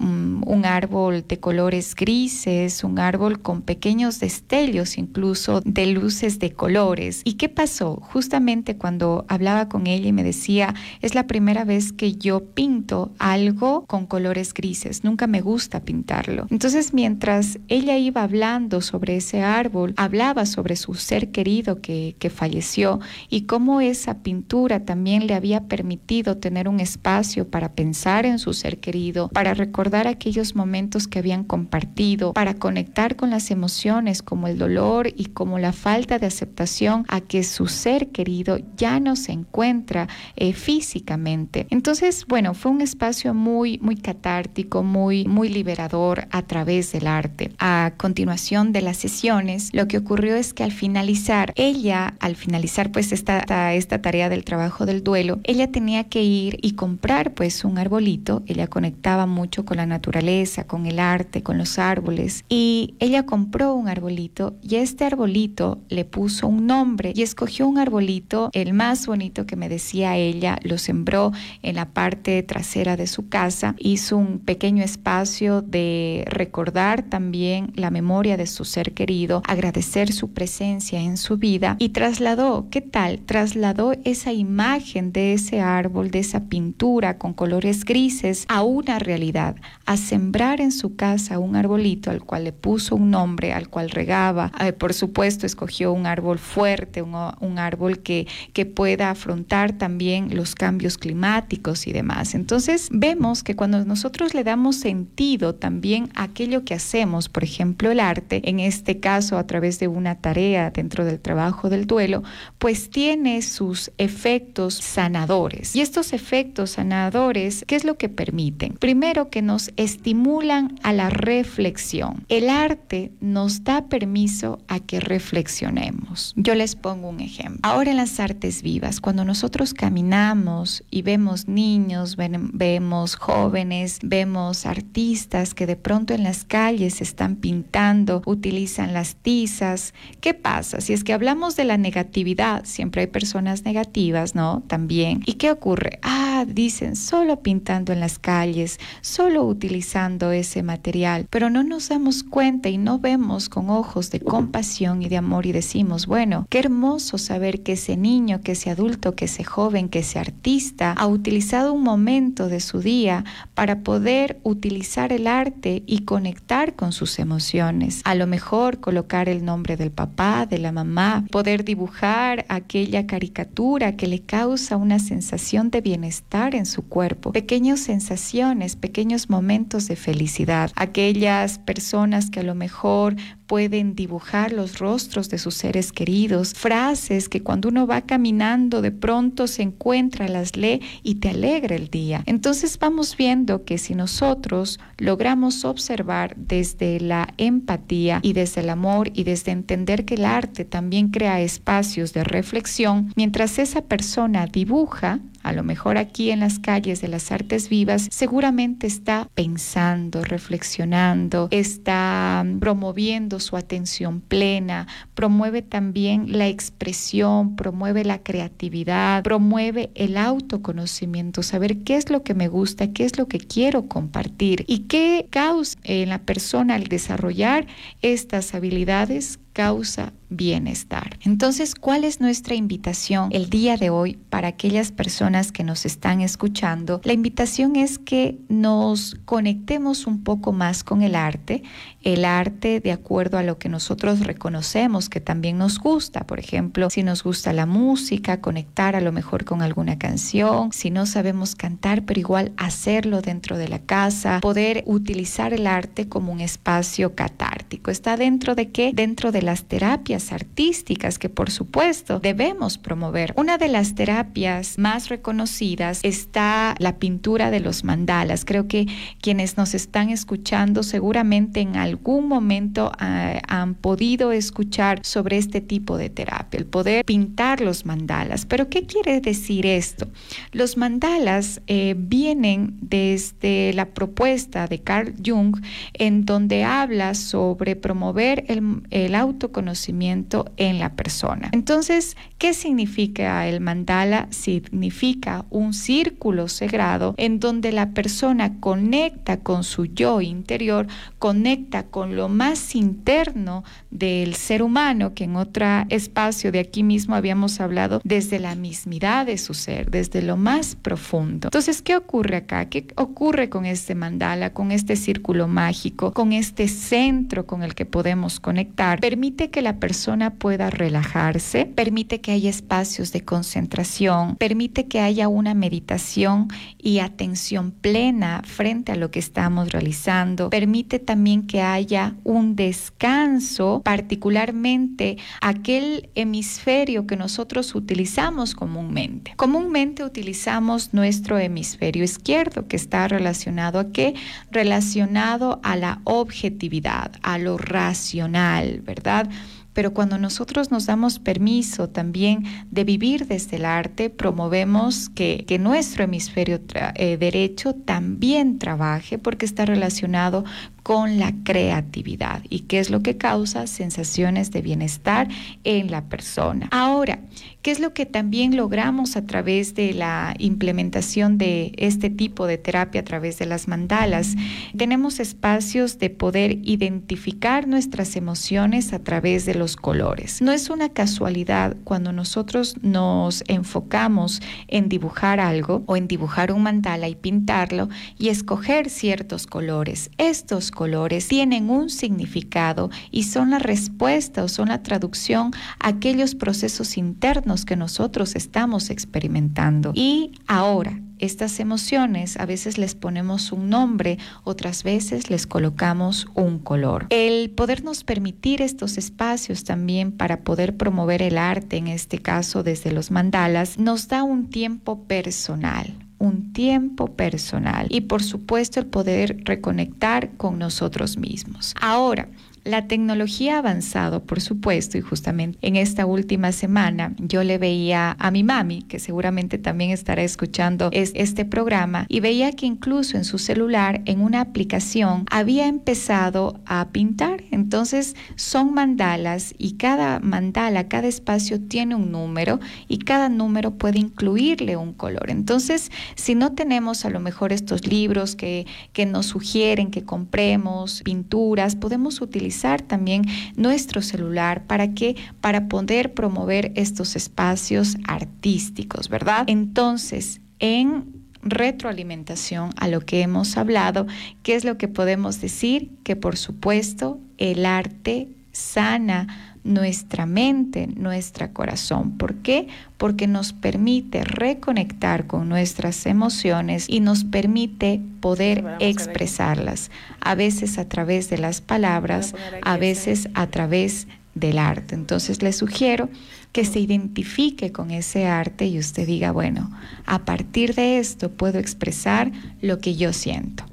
un 0.00 0.64
árbol 0.64 1.24
de 1.26 1.38
colores 1.38 1.94
grises, 1.94 2.84
un 2.84 2.98
árbol 2.98 3.40
con 3.40 3.62
pequeños 3.62 4.18
destellos 4.18 4.96
incluso 4.96 5.60
de 5.64 5.86
luces 5.86 6.38
de 6.38 6.52
colores. 6.52 7.22
¿Y 7.24 7.34
qué 7.34 7.48
pasó? 7.48 7.96
Justamente 7.96 8.76
cuando 8.76 9.24
hablaba 9.28 9.68
con 9.68 9.86
ella 9.86 10.08
y 10.08 10.12
me 10.12 10.24
decía, 10.24 10.74
es 11.02 11.14
la 11.14 11.26
primera 11.26 11.64
vez 11.64 11.92
que 11.92 12.14
yo 12.14 12.44
pinto 12.54 13.12
algo 13.18 13.84
con 13.86 14.06
colores 14.06 14.54
grises, 14.54 15.04
nunca 15.04 15.26
me 15.26 15.40
gusta 15.40 15.80
pintarlo. 15.80 16.46
Entonces 16.50 16.94
mientras 16.94 17.58
ella 17.68 17.98
iba 17.98 18.22
hablando 18.22 18.80
sobre 18.80 19.16
ese 19.16 19.42
árbol, 19.42 19.94
hablaba 19.96 20.46
sobre 20.46 20.76
su 20.76 20.94
ser 20.94 21.30
querido 21.30 21.80
que, 21.80 22.16
que 22.18 22.30
falleció 22.30 23.00
y 23.28 23.42
cómo 23.42 23.80
esa 23.80 24.22
pintura 24.22 24.84
también 24.84 25.26
le 25.26 25.34
había 25.34 25.64
permitido 25.64 26.38
tener 26.38 26.68
un 26.68 26.80
espacio 26.80 27.48
para 27.48 27.72
pensar 27.74 28.24
en 28.24 28.38
su 28.38 28.54
ser 28.54 28.80
querido, 28.80 29.28
para 29.28 29.54
recordar 29.54 29.89
aquellos 29.90 30.54
momentos 30.54 31.08
que 31.08 31.18
habían 31.18 31.44
compartido, 31.44 32.32
para 32.32 32.54
conectar 32.54 33.16
con 33.16 33.30
las 33.30 33.50
emociones 33.50 34.22
como 34.22 34.46
el 34.48 34.58
dolor 34.58 35.08
y 35.14 35.26
como 35.26 35.58
la 35.58 35.72
falta 35.72 36.18
de 36.18 36.26
aceptación 36.26 37.04
a 37.08 37.20
que 37.20 37.42
su 37.42 37.66
ser 37.66 38.08
querido 38.08 38.58
ya 38.76 39.00
no 39.00 39.16
se 39.16 39.32
encuentra 39.32 40.08
eh, 40.36 40.52
físicamente. 40.52 41.66
Entonces, 41.70 42.26
bueno, 42.26 42.54
fue 42.54 42.70
un 42.70 42.80
espacio 42.80 43.34
muy, 43.34 43.78
muy 43.78 43.96
catártico, 43.96 44.82
muy, 44.82 45.26
muy 45.26 45.48
liberador 45.48 46.28
a 46.30 46.42
través 46.42 46.92
del 46.92 47.06
arte. 47.06 47.52
A 47.58 47.92
continuación 47.96 48.72
de 48.72 48.82
las 48.82 48.96
sesiones, 48.96 49.70
lo 49.72 49.88
que 49.88 49.98
ocurrió 49.98 50.36
es 50.36 50.54
que 50.54 50.64
al 50.64 50.72
finalizar, 50.72 51.52
ella, 51.56 52.14
al 52.20 52.36
finalizar 52.36 52.92
pues 52.92 53.12
esta, 53.12 53.74
esta 53.74 54.02
tarea 54.02 54.28
del 54.28 54.44
trabajo 54.44 54.86
del 54.86 55.02
duelo, 55.02 55.40
ella 55.44 55.70
tenía 55.70 56.04
que 56.04 56.22
ir 56.22 56.58
y 56.62 56.72
comprar 56.72 57.34
pues 57.34 57.64
un 57.64 57.78
arbolito, 57.78 58.42
ella 58.46 58.66
conectaba 58.66 59.26
mucho 59.26 59.64
con 59.64 59.79
la 59.80 59.86
naturaleza, 59.86 60.64
con 60.64 60.86
el 60.86 60.98
arte, 60.98 61.42
con 61.42 61.58
los 61.58 61.78
árboles. 61.78 62.44
Y 62.48 62.94
ella 62.98 63.24
compró 63.24 63.74
un 63.74 63.88
arbolito 63.88 64.54
y 64.62 64.76
este 64.76 65.04
arbolito 65.04 65.78
le 65.88 66.04
puso 66.04 66.46
un 66.48 66.66
nombre 66.66 67.12
y 67.14 67.22
escogió 67.22 67.66
un 67.66 67.78
arbolito, 67.78 68.50
el 68.52 68.74
más 68.74 69.06
bonito 69.06 69.46
que 69.46 69.56
me 69.56 69.68
decía 69.68 70.16
ella, 70.16 70.58
lo 70.62 70.76
sembró 70.78 71.32
en 71.62 71.76
la 71.76 71.86
parte 71.90 72.42
trasera 72.42 72.96
de 72.96 73.06
su 73.06 73.28
casa, 73.28 73.74
hizo 73.78 74.16
un 74.16 74.38
pequeño 74.38 74.84
espacio 74.84 75.62
de 75.62 76.24
recordar 76.28 77.02
también 77.02 77.72
la 77.74 77.90
memoria 77.90 78.36
de 78.36 78.46
su 78.46 78.64
ser 78.64 78.92
querido, 78.92 79.42
agradecer 79.46 80.12
su 80.12 80.32
presencia 80.32 81.00
en 81.00 81.16
su 81.16 81.38
vida 81.38 81.76
y 81.78 81.90
trasladó, 81.90 82.66
¿qué 82.70 82.80
tal? 82.80 83.20
Trasladó 83.20 83.92
esa 84.04 84.32
imagen 84.32 85.12
de 85.12 85.32
ese 85.32 85.60
árbol, 85.60 86.10
de 86.10 86.18
esa 86.18 86.44
pintura 86.44 87.16
con 87.16 87.32
colores 87.32 87.84
grises 87.84 88.44
a 88.48 88.62
una 88.62 88.98
realidad, 88.98 89.56
a 89.86 89.96
sembrar 89.96 90.60
en 90.60 90.72
su 90.72 90.94
casa 90.96 91.38
un 91.38 91.56
arbolito 91.56 92.10
al 92.10 92.22
cual 92.22 92.44
le 92.44 92.52
puso 92.52 92.96
un 92.96 93.10
nombre, 93.10 93.52
al 93.52 93.68
cual 93.68 93.90
regaba. 93.90 94.52
Eh, 94.60 94.72
por 94.72 94.94
supuesto, 94.94 95.46
escogió 95.46 95.92
un 95.92 96.06
árbol 96.06 96.38
fuerte, 96.38 97.02
un, 97.02 97.14
un 97.40 97.58
árbol 97.58 98.00
que, 98.00 98.26
que 98.52 98.66
pueda 98.66 99.10
afrontar 99.10 99.72
también 99.72 100.36
los 100.36 100.54
cambios 100.54 100.96
climáticos 100.98 101.86
y 101.86 101.92
demás. 101.92 102.34
Entonces, 102.34 102.88
vemos 102.92 103.42
que 103.42 103.56
cuando 103.56 103.84
nosotros 103.84 104.34
le 104.34 104.44
damos 104.44 104.76
sentido 104.76 105.54
también 105.54 106.10
a 106.14 106.24
aquello 106.24 106.64
que 106.64 106.74
hacemos, 106.74 107.28
por 107.28 107.44
ejemplo, 107.44 107.90
el 107.90 108.00
arte, 108.00 108.48
en 108.48 108.60
este 108.60 109.00
caso 109.00 109.38
a 109.38 109.46
través 109.46 109.78
de 109.80 109.88
una 109.88 110.16
tarea 110.16 110.70
dentro 110.70 111.04
del 111.04 111.20
trabajo 111.20 111.68
del 111.68 111.86
duelo, 111.86 112.22
pues 112.58 112.90
tiene 112.90 113.42
sus 113.42 113.90
efectos 113.98 114.74
sanadores. 114.74 115.74
Y 115.74 115.80
estos 115.80 116.12
efectos 116.12 116.70
sanadores, 116.70 117.64
¿qué 117.66 117.76
es 117.76 117.84
lo 117.84 117.96
que 117.96 118.08
permiten? 118.08 118.74
Primero 118.74 119.30
que 119.30 119.42
nos 119.50 119.72
estimulan 119.76 120.78
a 120.84 120.92
la 120.92 121.10
reflexión. 121.10 122.24
El 122.28 122.48
arte 122.48 123.10
nos 123.20 123.64
da 123.64 123.86
permiso 123.88 124.60
a 124.68 124.78
que 124.78 125.00
reflexionemos. 125.00 126.34
Yo 126.36 126.54
les 126.54 126.76
pongo 126.76 127.08
un 127.08 127.18
ejemplo. 127.18 127.58
Ahora 127.64 127.90
en 127.90 127.96
las 127.96 128.20
artes 128.20 128.62
vivas, 128.62 129.00
cuando 129.00 129.24
nosotros 129.24 129.74
caminamos 129.74 130.84
y 130.88 131.02
vemos 131.02 131.48
niños, 131.48 132.16
vemos 132.16 133.16
jóvenes, 133.16 133.98
vemos 134.04 134.66
artistas 134.66 135.52
que 135.52 135.66
de 135.66 135.74
pronto 135.74 136.14
en 136.14 136.22
las 136.22 136.44
calles 136.44 137.00
están 137.00 137.34
pintando, 137.34 138.22
utilizan 138.26 138.92
las 138.92 139.16
tizas, 139.16 139.94
¿qué 140.20 140.32
pasa? 140.32 140.80
Si 140.80 140.92
es 140.92 141.02
que 141.02 141.12
hablamos 141.12 141.56
de 141.56 141.64
la 141.64 141.76
negatividad, 141.76 142.64
siempre 142.64 143.00
hay 143.00 143.08
personas 143.08 143.64
negativas, 143.64 144.36
¿no? 144.36 144.62
También. 144.68 145.24
¿Y 145.26 145.34
qué 145.34 145.50
ocurre? 145.50 145.98
Ah, 146.02 146.44
dicen, 146.46 146.94
solo 146.94 147.42
pintando 147.42 147.92
en 147.92 147.98
las 147.98 148.20
calles, 148.20 148.78
solo 149.00 149.39
utilizando 149.44 150.32
ese 150.32 150.62
material, 150.62 151.26
pero 151.30 151.50
no 151.50 151.62
nos 151.62 151.88
damos 151.88 152.22
cuenta 152.22 152.68
y 152.68 152.78
no 152.78 152.98
vemos 152.98 153.48
con 153.48 153.70
ojos 153.70 154.10
de 154.10 154.20
compasión 154.20 155.02
y 155.02 155.08
de 155.08 155.16
amor 155.16 155.46
y 155.46 155.52
decimos, 155.52 156.06
bueno, 156.06 156.46
qué 156.48 156.58
hermoso 156.58 157.18
saber 157.18 157.62
que 157.62 157.72
ese 157.72 157.96
niño, 157.96 158.40
que 158.42 158.52
ese 158.52 158.70
adulto, 158.70 159.14
que 159.14 159.26
ese 159.26 159.44
joven, 159.44 159.88
que 159.88 160.00
ese 160.00 160.18
artista 160.18 160.92
ha 160.92 161.06
utilizado 161.06 161.72
un 161.72 161.82
momento 161.82 162.48
de 162.48 162.60
su 162.60 162.80
día 162.80 163.24
para 163.54 163.80
poder 163.80 164.38
utilizar 164.42 165.12
el 165.12 165.26
arte 165.26 165.82
y 165.86 166.00
conectar 166.04 166.74
con 166.74 166.92
sus 166.92 167.18
emociones. 167.18 168.02
A 168.04 168.14
lo 168.14 168.26
mejor 168.26 168.80
colocar 168.80 169.28
el 169.28 169.44
nombre 169.44 169.76
del 169.76 169.90
papá, 169.90 170.46
de 170.46 170.58
la 170.58 170.72
mamá, 170.72 171.24
poder 171.30 171.64
dibujar 171.64 172.44
aquella 172.48 173.06
caricatura 173.06 173.96
que 173.96 174.06
le 174.06 174.20
causa 174.20 174.76
una 174.76 174.98
sensación 174.98 175.70
de 175.70 175.80
bienestar 175.80 176.54
en 176.54 176.66
su 176.66 176.82
cuerpo, 176.82 177.32
pequeñas 177.32 177.80
sensaciones, 177.80 178.76
pequeños 178.76 179.29
momentos 179.30 179.88
de 179.88 179.96
felicidad, 179.96 180.70
aquellas 180.74 181.58
personas 181.58 182.28
que 182.28 182.40
a 182.40 182.42
lo 182.42 182.54
mejor 182.54 183.16
pueden 183.46 183.96
dibujar 183.96 184.52
los 184.52 184.78
rostros 184.78 185.28
de 185.28 185.38
sus 185.38 185.54
seres 185.54 185.90
queridos, 185.90 186.54
frases 186.54 187.28
que 187.28 187.42
cuando 187.42 187.68
uno 187.68 187.84
va 187.84 188.02
caminando 188.02 188.80
de 188.80 188.92
pronto 188.92 189.48
se 189.48 189.62
encuentra, 189.62 190.28
las 190.28 190.56
lee 190.56 190.80
y 191.02 191.16
te 191.16 191.30
alegra 191.30 191.74
el 191.74 191.88
día. 191.88 192.22
Entonces 192.26 192.78
vamos 192.78 193.16
viendo 193.16 193.64
que 193.64 193.78
si 193.78 193.96
nosotros 193.96 194.78
logramos 194.98 195.64
observar 195.64 196.36
desde 196.36 197.00
la 197.00 197.34
empatía 197.38 198.20
y 198.22 198.34
desde 198.34 198.60
el 198.60 198.70
amor 198.70 199.10
y 199.14 199.24
desde 199.24 199.50
entender 199.50 200.04
que 200.04 200.14
el 200.14 200.26
arte 200.26 200.64
también 200.64 201.08
crea 201.08 201.40
espacios 201.40 202.12
de 202.12 202.22
reflexión, 202.22 203.12
mientras 203.16 203.58
esa 203.58 203.82
persona 203.82 204.46
dibuja, 204.46 205.18
a 205.42 205.52
lo 205.52 205.62
mejor 205.62 205.98
aquí 205.98 206.30
en 206.30 206.40
las 206.40 206.58
calles 206.58 207.00
de 207.00 207.08
las 207.08 207.32
artes 207.32 207.68
vivas, 207.68 208.08
seguramente 208.10 208.86
está 208.86 209.28
pensando, 209.34 210.22
reflexionando, 210.22 211.48
está 211.50 212.44
promoviendo 212.60 213.40
su 213.40 213.56
atención 213.56 214.20
plena, 214.20 214.86
promueve 215.14 215.62
también 215.62 216.38
la 216.38 216.48
expresión, 216.48 217.56
promueve 217.56 218.04
la 218.04 218.22
creatividad, 218.22 219.22
promueve 219.22 219.90
el 219.94 220.16
autoconocimiento, 220.16 221.42
saber 221.42 221.82
qué 221.82 221.96
es 221.96 222.10
lo 222.10 222.22
que 222.22 222.34
me 222.34 222.48
gusta, 222.48 222.92
qué 222.92 223.04
es 223.04 223.18
lo 223.18 223.26
que 223.26 223.38
quiero 223.38 223.86
compartir 223.86 224.64
y 224.66 224.80
qué 224.80 225.26
causa 225.30 225.78
en 225.84 226.10
la 226.10 226.18
persona 226.18 226.74
al 226.74 226.84
desarrollar 226.84 227.66
estas 228.02 228.54
habilidades 228.54 229.39
causa 229.52 230.12
bienestar. 230.30 231.18
Entonces, 231.22 231.74
¿cuál 231.74 232.04
es 232.04 232.20
nuestra 232.20 232.54
invitación 232.54 233.30
el 233.32 233.50
día 233.50 233.76
de 233.76 233.90
hoy 233.90 234.16
para 234.30 234.48
aquellas 234.48 234.92
personas 234.92 235.50
que 235.50 235.64
nos 235.64 235.84
están 235.84 236.20
escuchando? 236.20 237.00
La 237.04 237.12
invitación 237.12 237.74
es 237.74 237.98
que 237.98 238.38
nos 238.48 239.16
conectemos 239.24 240.06
un 240.06 240.22
poco 240.22 240.52
más 240.52 240.84
con 240.84 241.02
el 241.02 241.16
arte, 241.16 241.64
el 242.02 242.24
arte 242.24 242.80
de 242.80 242.92
acuerdo 242.92 243.38
a 243.38 243.42
lo 243.42 243.58
que 243.58 243.68
nosotros 243.68 244.20
reconocemos 244.20 245.08
que 245.08 245.20
también 245.20 245.58
nos 245.58 245.78
gusta. 245.80 246.26
Por 246.26 246.38
ejemplo, 246.38 246.88
si 246.90 247.02
nos 247.02 247.24
gusta 247.24 247.52
la 247.52 247.66
música, 247.66 248.40
conectar 248.40 248.94
a 248.94 249.00
lo 249.00 249.10
mejor 249.10 249.44
con 249.44 249.62
alguna 249.62 249.98
canción, 249.98 250.72
si 250.72 250.90
no 250.90 251.06
sabemos 251.06 251.56
cantar, 251.56 252.04
pero 252.04 252.20
igual 252.20 252.52
hacerlo 252.56 253.20
dentro 253.20 253.58
de 253.58 253.68
la 253.68 253.80
casa, 253.80 254.38
poder 254.40 254.84
utilizar 254.86 255.52
el 255.52 255.66
arte 255.66 256.08
como 256.08 256.32
un 256.32 256.40
espacio 256.40 257.16
catártico. 257.16 257.90
¿Está 257.90 258.16
dentro 258.16 258.54
de 258.54 258.70
qué? 258.70 258.92
Dentro 258.94 259.32
de 259.32 259.39
las 259.42 259.64
terapias 259.64 260.32
artísticas 260.32 261.18
que 261.18 261.28
por 261.28 261.50
supuesto 261.50 262.20
debemos 262.20 262.78
promover. 262.78 263.32
Una 263.36 263.58
de 263.58 263.68
las 263.68 263.94
terapias 263.94 264.78
más 264.78 265.08
reconocidas 265.08 266.00
está 266.02 266.74
la 266.78 266.98
pintura 266.98 267.50
de 267.50 267.60
los 267.60 267.84
mandalas. 267.84 268.44
Creo 268.44 268.68
que 268.68 268.86
quienes 269.20 269.56
nos 269.56 269.74
están 269.74 270.10
escuchando 270.10 270.82
seguramente 270.82 271.60
en 271.60 271.76
algún 271.76 272.28
momento 272.28 272.92
ah, 272.98 273.40
han 273.46 273.74
podido 273.74 274.32
escuchar 274.32 275.04
sobre 275.04 275.36
este 275.36 275.60
tipo 275.60 275.96
de 275.96 276.10
terapia, 276.10 276.58
el 276.58 276.66
poder 276.66 277.04
pintar 277.04 277.60
los 277.60 277.86
mandalas. 277.86 278.46
Pero 278.46 278.68
¿qué 278.68 278.84
quiere 278.84 279.20
decir 279.20 279.66
esto? 279.66 280.08
Los 280.52 280.76
mandalas 280.76 281.60
eh, 281.66 281.94
vienen 281.96 282.76
desde 282.80 283.72
la 283.74 283.86
propuesta 283.86 284.66
de 284.66 284.80
Carl 284.80 285.14
Jung 285.24 285.56
en 285.94 286.24
donde 286.24 286.64
habla 286.64 287.14
sobre 287.14 287.76
promover 287.76 288.44
el, 288.48 288.82
el 288.90 289.14
autoconocimiento 289.30 290.46
en 290.56 290.78
la 290.78 290.94
persona. 290.94 291.50
Entonces, 291.52 292.16
¿qué 292.38 292.54
significa 292.54 293.46
el 293.46 293.60
mandala? 293.60 294.26
Significa 294.30 295.44
un 295.50 295.72
círculo 295.72 296.48
sagrado 296.48 297.14
en 297.16 297.40
donde 297.40 297.72
la 297.72 297.90
persona 297.90 298.60
conecta 298.60 299.38
con 299.40 299.64
su 299.64 299.86
yo 299.86 300.20
interior, 300.20 300.86
conecta 301.18 301.84
con 301.84 302.16
lo 302.16 302.28
más 302.28 302.74
interno 302.74 303.64
del 303.90 304.34
ser 304.34 304.62
humano, 304.62 305.14
que 305.14 305.24
en 305.24 305.36
otro 305.36 305.60
espacio 305.88 306.52
de 306.52 306.60
aquí 306.60 306.82
mismo 306.82 307.14
habíamos 307.14 307.60
hablado 307.60 308.00
desde 308.04 308.38
la 308.38 308.54
mismidad 308.54 309.26
de 309.26 309.36
su 309.36 309.54
ser, 309.54 309.90
desde 309.90 310.22
lo 310.22 310.36
más 310.36 310.74
profundo. 310.74 311.48
Entonces, 311.48 311.82
¿qué 311.82 311.96
ocurre 311.96 312.36
acá? 312.36 312.68
¿Qué 312.68 312.86
ocurre 312.96 313.48
con 313.48 313.66
este 313.66 313.94
mandala, 313.94 314.52
con 314.52 314.72
este 314.72 314.96
círculo 314.96 315.48
mágico, 315.48 316.12
con 316.12 316.32
este 316.32 316.68
centro 316.68 317.46
con 317.46 317.62
el 317.62 317.74
que 317.74 317.84
podemos 317.84 318.40
conectar? 318.40 319.00
Que 319.20 319.60
la 319.60 319.76
persona 319.76 320.34
pueda 320.34 320.70
relajarse, 320.70 321.66
permite 321.66 322.20
que 322.20 322.32
haya 322.32 322.48
espacios 322.48 323.12
de 323.12 323.22
concentración, 323.22 324.36
permite 324.36 324.88
que 324.88 325.00
haya 325.00 325.28
una 325.28 325.52
meditación 325.52 326.48
y 326.78 327.00
atención 327.00 327.70
plena 327.70 328.42
frente 328.44 328.92
a 328.92 328.96
lo 328.96 329.10
que 329.10 329.18
estamos 329.18 329.72
realizando, 329.72 330.48
permite 330.48 330.98
también 330.98 331.46
que 331.46 331.60
haya 331.60 332.14
un 332.24 332.56
descanso, 332.56 333.82
particularmente 333.84 335.18
aquel 335.42 336.08
hemisferio 336.14 337.06
que 337.06 337.16
nosotros 337.16 337.74
utilizamos 337.74 338.54
comúnmente. 338.54 339.34
Comúnmente 339.36 340.02
utilizamos 340.02 340.94
nuestro 340.94 341.38
hemisferio 341.38 342.04
izquierdo 342.04 342.66
que 342.68 342.76
está 342.76 343.06
relacionado 343.06 343.78
a 343.78 343.92
qué? 343.92 344.14
Relacionado 344.50 345.60
a 345.62 345.76
la 345.76 346.00
objetividad, 346.04 347.12
a 347.22 347.36
lo 347.36 347.58
racional, 347.58 348.80
¿verdad? 348.80 349.09
universidade 349.10 349.30
pero 349.72 349.92
cuando 349.92 350.18
nosotros 350.18 350.70
nos 350.70 350.86
damos 350.86 351.18
permiso 351.18 351.88
también 351.88 352.44
de 352.70 352.84
vivir 352.84 353.26
desde 353.26 353.56
el 353.56 353.64
arte, 353.64 354.10
promovemos 354.10 355.08
que, 355.08 355.46
nuestro 355.60 356.04
hemisferio 356.04 356.60
eh, 356.94 357.16
derecho 357.18 357.74
también 357.74 358.58
trabaje 358.58 359.18
porque 359.18 359.44
está 359.44 359.66
relacionado 359.66 360.44
con 360.82 361.18
la 361.18 361.34
creatividad 361.44 362.42
y 362.48 362.60
qué 362.60 362.78
es 362.78 362.90
lo 362.90 363.02
que 363.02 363.16
causa 363.16 363.66
sensaciones 363.66 364.50
de 364.50 364.62
bienestar 364.62 365.28
en 365.64 365.90
la 365.90 366.08
persona. 366.08 366.68
Ahora, 366.70 367.20
¿qué 367.62 367.70
es 367.70 367.80
lo 367.80 367.92
que 367.92 368.06
también 368.06 368.56
logramos 368.56 369.16
a 369.16 369.26
través 369.26 369.74
de 369.74 369.92
la 369.92 370.34
implementación 370.38 371.36
de 371.36 371.72
este 371.76 372.08
tipo 372.10 372.46
de 372.46 372.58
terapia 372.58 373.02
a 373.02 373.04
través 373.04 373.38
de 373.38 373.46
las 373.46 373.68
mandalas? 373.68 374.36
Tenemos 374.76 375.20
espacios 375.20 375.98
de 375.98 376.10
poder 376.10 376.58
identificar 376.62 377.68
nuestras 377.68 378.16
emociones 378.16 378.92
a 378.92 379.00
través 379.00 379.44
de 379.44 379.54
los 379.60 379.76
colores. 379.76 380.42
No 380.42 380.50
es 380.50 380.70
una 380.70 380.88
casualidad 380.88 381.76
cuando 381.84 382.12
nosotros 382.12 382.74
nos 382.82 383.44
enfocamos 383.46 384.40
en 384.66 384.88
dibujar 384.88 385.38
algo 385.38 385.84
o 385.86 385.96
en 385.96 386.08
dibujar 386.08 386.50
un 386.50 386.64
mandala 386.64 387.08
y 387.08 387.14
pintarlo 387.14 387.88
y 388.18 388.30
escoger 388.30 388.90
ciertos 388.90 389.46
colores. 389.46 390.10
Estos 390.18 390.72
colores 390.72 391.28
tienen 391.28 391.70
un 391.70 391.90
significado 391.90 392.90
y 393.12 393.24
son 393.24 393.50
la 393.50 393.58
respuesta 393.58 394.42
o 394.42 394.48
son 394.48 394.70
la 394.70 394.82
traducción 394.82 395.52
a 395.78 395.88
aquellos 395.88 396.34
procesos 396.34 396.96
internos 396.96 397.66
que 397.66 397.76
nosotros 397.76 398.34
estamos 398.34 398.88
experimentando. 398.88 399.92
Y 399.94 400.32
ahora, 400.46 400.98
estas 401.20 401.60
emociones 401.60 402.38
a 402.38 402.46
veces 402.46 402.78
les 402.78 402.94
ponemos 402.94 403.52
un 403.52 403.70
nombre, 403.70 404.18
otras 404.44 404.82
veces 404.82 405.30
les 405.30 405.46
colocamos 405.46 406.26
un 406.34 406.58
color. 406.58 407.06
El 407.10 407.50
podernos 407.50 408.04
permitir 408.04 408.62
estos 408.62 408.98
espacios 408.98 409.64
también 409.64 410.12
para 410.12 410.40
poder 410.40 410.76
promover 410.76 411.22
el 411.22 411.38
arte, 411.38 411.76
en 411.76 411.86
este 411.88 412.18
caso 412.18 412.62
desde 412.62 412.92
los 412.92 413.10
mandalas, 413.10 413.78
nos 413.78 414.08
da 414.08 414.22
un 414.22 414.50
tiempo 414.50 415.04
personal 415.04 415.94
un 416.20 416.52
tiempo 416.52 417.16
personal 417.16 417.86
y 417.88 418.02
por 418.02 418.22
supuesto 418.22 418.78
el 418.78 418.86
poder 418.86 419.38
reconectar 419.44 420.36
con 420.36 420.58
nosotros 420.58 421.16
mismos. 421.16 421.74
Ahora, 421.80 422.28
la 422.64 422.86
tecnología 422.86 423.56
ha 423.56 423.58
avanzado, 423.58 424.24
por 424.24 424.40
supuesto, 424.40 424.98
y 424.98 425.00
justamente 425.00 425.58
en 425.62 425.76
esta 425.76 426.04
última 426.06 426.52
semana 426.52 427.14
yo 427.18 427.42
le 427.42 427.58
veía 427.58 428.16
a 428.18 428.30
mi 428.30 428.42
mami, 428.44 428.82
que 428.82 428.98
seguramente 428.98 429.58
también 429.58 429.90
estará 429.90 430.22
escuchando 430.22 430.90
este 430.92 431.44
programa, 431.44 432.06
y 432.08 432.20
veía 432.20 432.52
que 432.52 432.66
incluso 432.66 433.16
en 433.16 433.24
su 433.24 433.38
celular, 433.38 434.02
en 434.04 434.20
una 434.20 434.40
aplicación, 434.40 435.24
había 435.30 435.66
empezado 435.66 436.60
a 436.66 436.88
pintar. 436.92 437.44
Entonces 437.50 438.14
son 438.36 438.74
mandalas 438.74 439.54
y 439.56 439.72
cada 439.72 440.20
mandala, 440.20 440.88
cada 440.88 441.08
espacio 441.08 441.60
tiene 441.60 441.94
un 441.94 442.12
número 442.12 442.60
y 442.88 442.98
cada 442.98 443.28
número 443.28 443.78
puede 443.78 443.98
incluirle 443.98 444.76
un 444.76 444.92
color. 444.92 445.30
Entonces, 445.30 445.90
si 446.14 446.34
no 446.34 446.52
tenemos 446.52 447.04
a 447.04 447.10
lo 447.10 447.20
mejor 447.20 447.52
estos 447.52 447.86
libros 447.86 448.36
que, 448.36 448.66
que 448.92 449.06
nos 449.06 449.26
sugieren 449.26 449.90
que 449.90 450.04
compremos, 450.04 451.02
pinturas, 451.02 451.76
podemos 451.76 452.20
utilizar 452.20 452.49
también 452.82 453.22
nuestro 453.56 454.02
celular 454.02 454.64
para 454.66 454.94
que 454.94 455.16
para 455.40 455.68
poder 455.68 456.14
promover 456.14 456.72
estos 456.74 457.16
espacios 457.16 457.96
artísticos, 458.06 459.08
¿verdad? 459.08 459.44
Entonces, 459.46 460.40
en 460.58 461.20
retroalimentación 461.42 462.70
a 462.76 462.88
lo 462.88 463.00
que 463.00 463.22
hemos 463.22 463.56
hablado, 463.56 464.06
¿qué 464.42 464.54
es 464.54 464.64
lo 464.64 464.76
que 464.76 464.88
podemos 464.88 465.40
decir? 465.40 465.90
Que 466.04 466.16
por 466.16 466.36
supuesto 466.36 467.18
el 467.38 467.64
arte 467.64 468.28
sana 468.52 469.49
nuestra 469.64 470.26
mente, 470.26 470.86
nuestro 470.86 471.52
corazón. 471.52 472.16
¿Por 472.16 472.36
qué? 472.36 472.68
Porque 472.96 473.26
nos 473.26 473.52
permite 473.52 474.24
reconectar 474.24 475.26
con 475.26 475.48
nuestras 475.48 476.06
emociones 476.06 476.86
y 476.88 477.00
nos 477.00 477.24
permite 477.24 478.00
poder 478.20 478.64
expresarlas, 478.80 479.90
a 480.20 480.34
veces 480.34 480.78
a 480.78 480.88
través 480.88 481.30
de 481.30 481.38
las 481.38 481.60
palabras, 481.60 482.34
a 482.62 482.76
veces 482.76 483.28
a 483.34 483.46
través 483.48 484.06
del 484.34 484.58
arte. 484.58 484.94
Entonces 484.94 485.42
les 485.42 485.56
sugiero 485.56 486.08
que 486.52 486.64
se 486.64 486.80
identifique 486.80 487.72
con 487.72 487.90
ese 487.90 488.26
arte 488.26 488.66
y 488.66 488.78
usted 488.78 489.06
diga, 489.06 489.32
bueno, 489.32 489.70
a 490.06 490.24
partir 490.24 490.74
de 490.74 490.98
esto 490.98 491.30
puedo 491.30 491.58
expresar 491.58 492.32
lo 492.60 492.78
que 492.78 492.96
yo 492.96 493.12
siento 493.12 493.69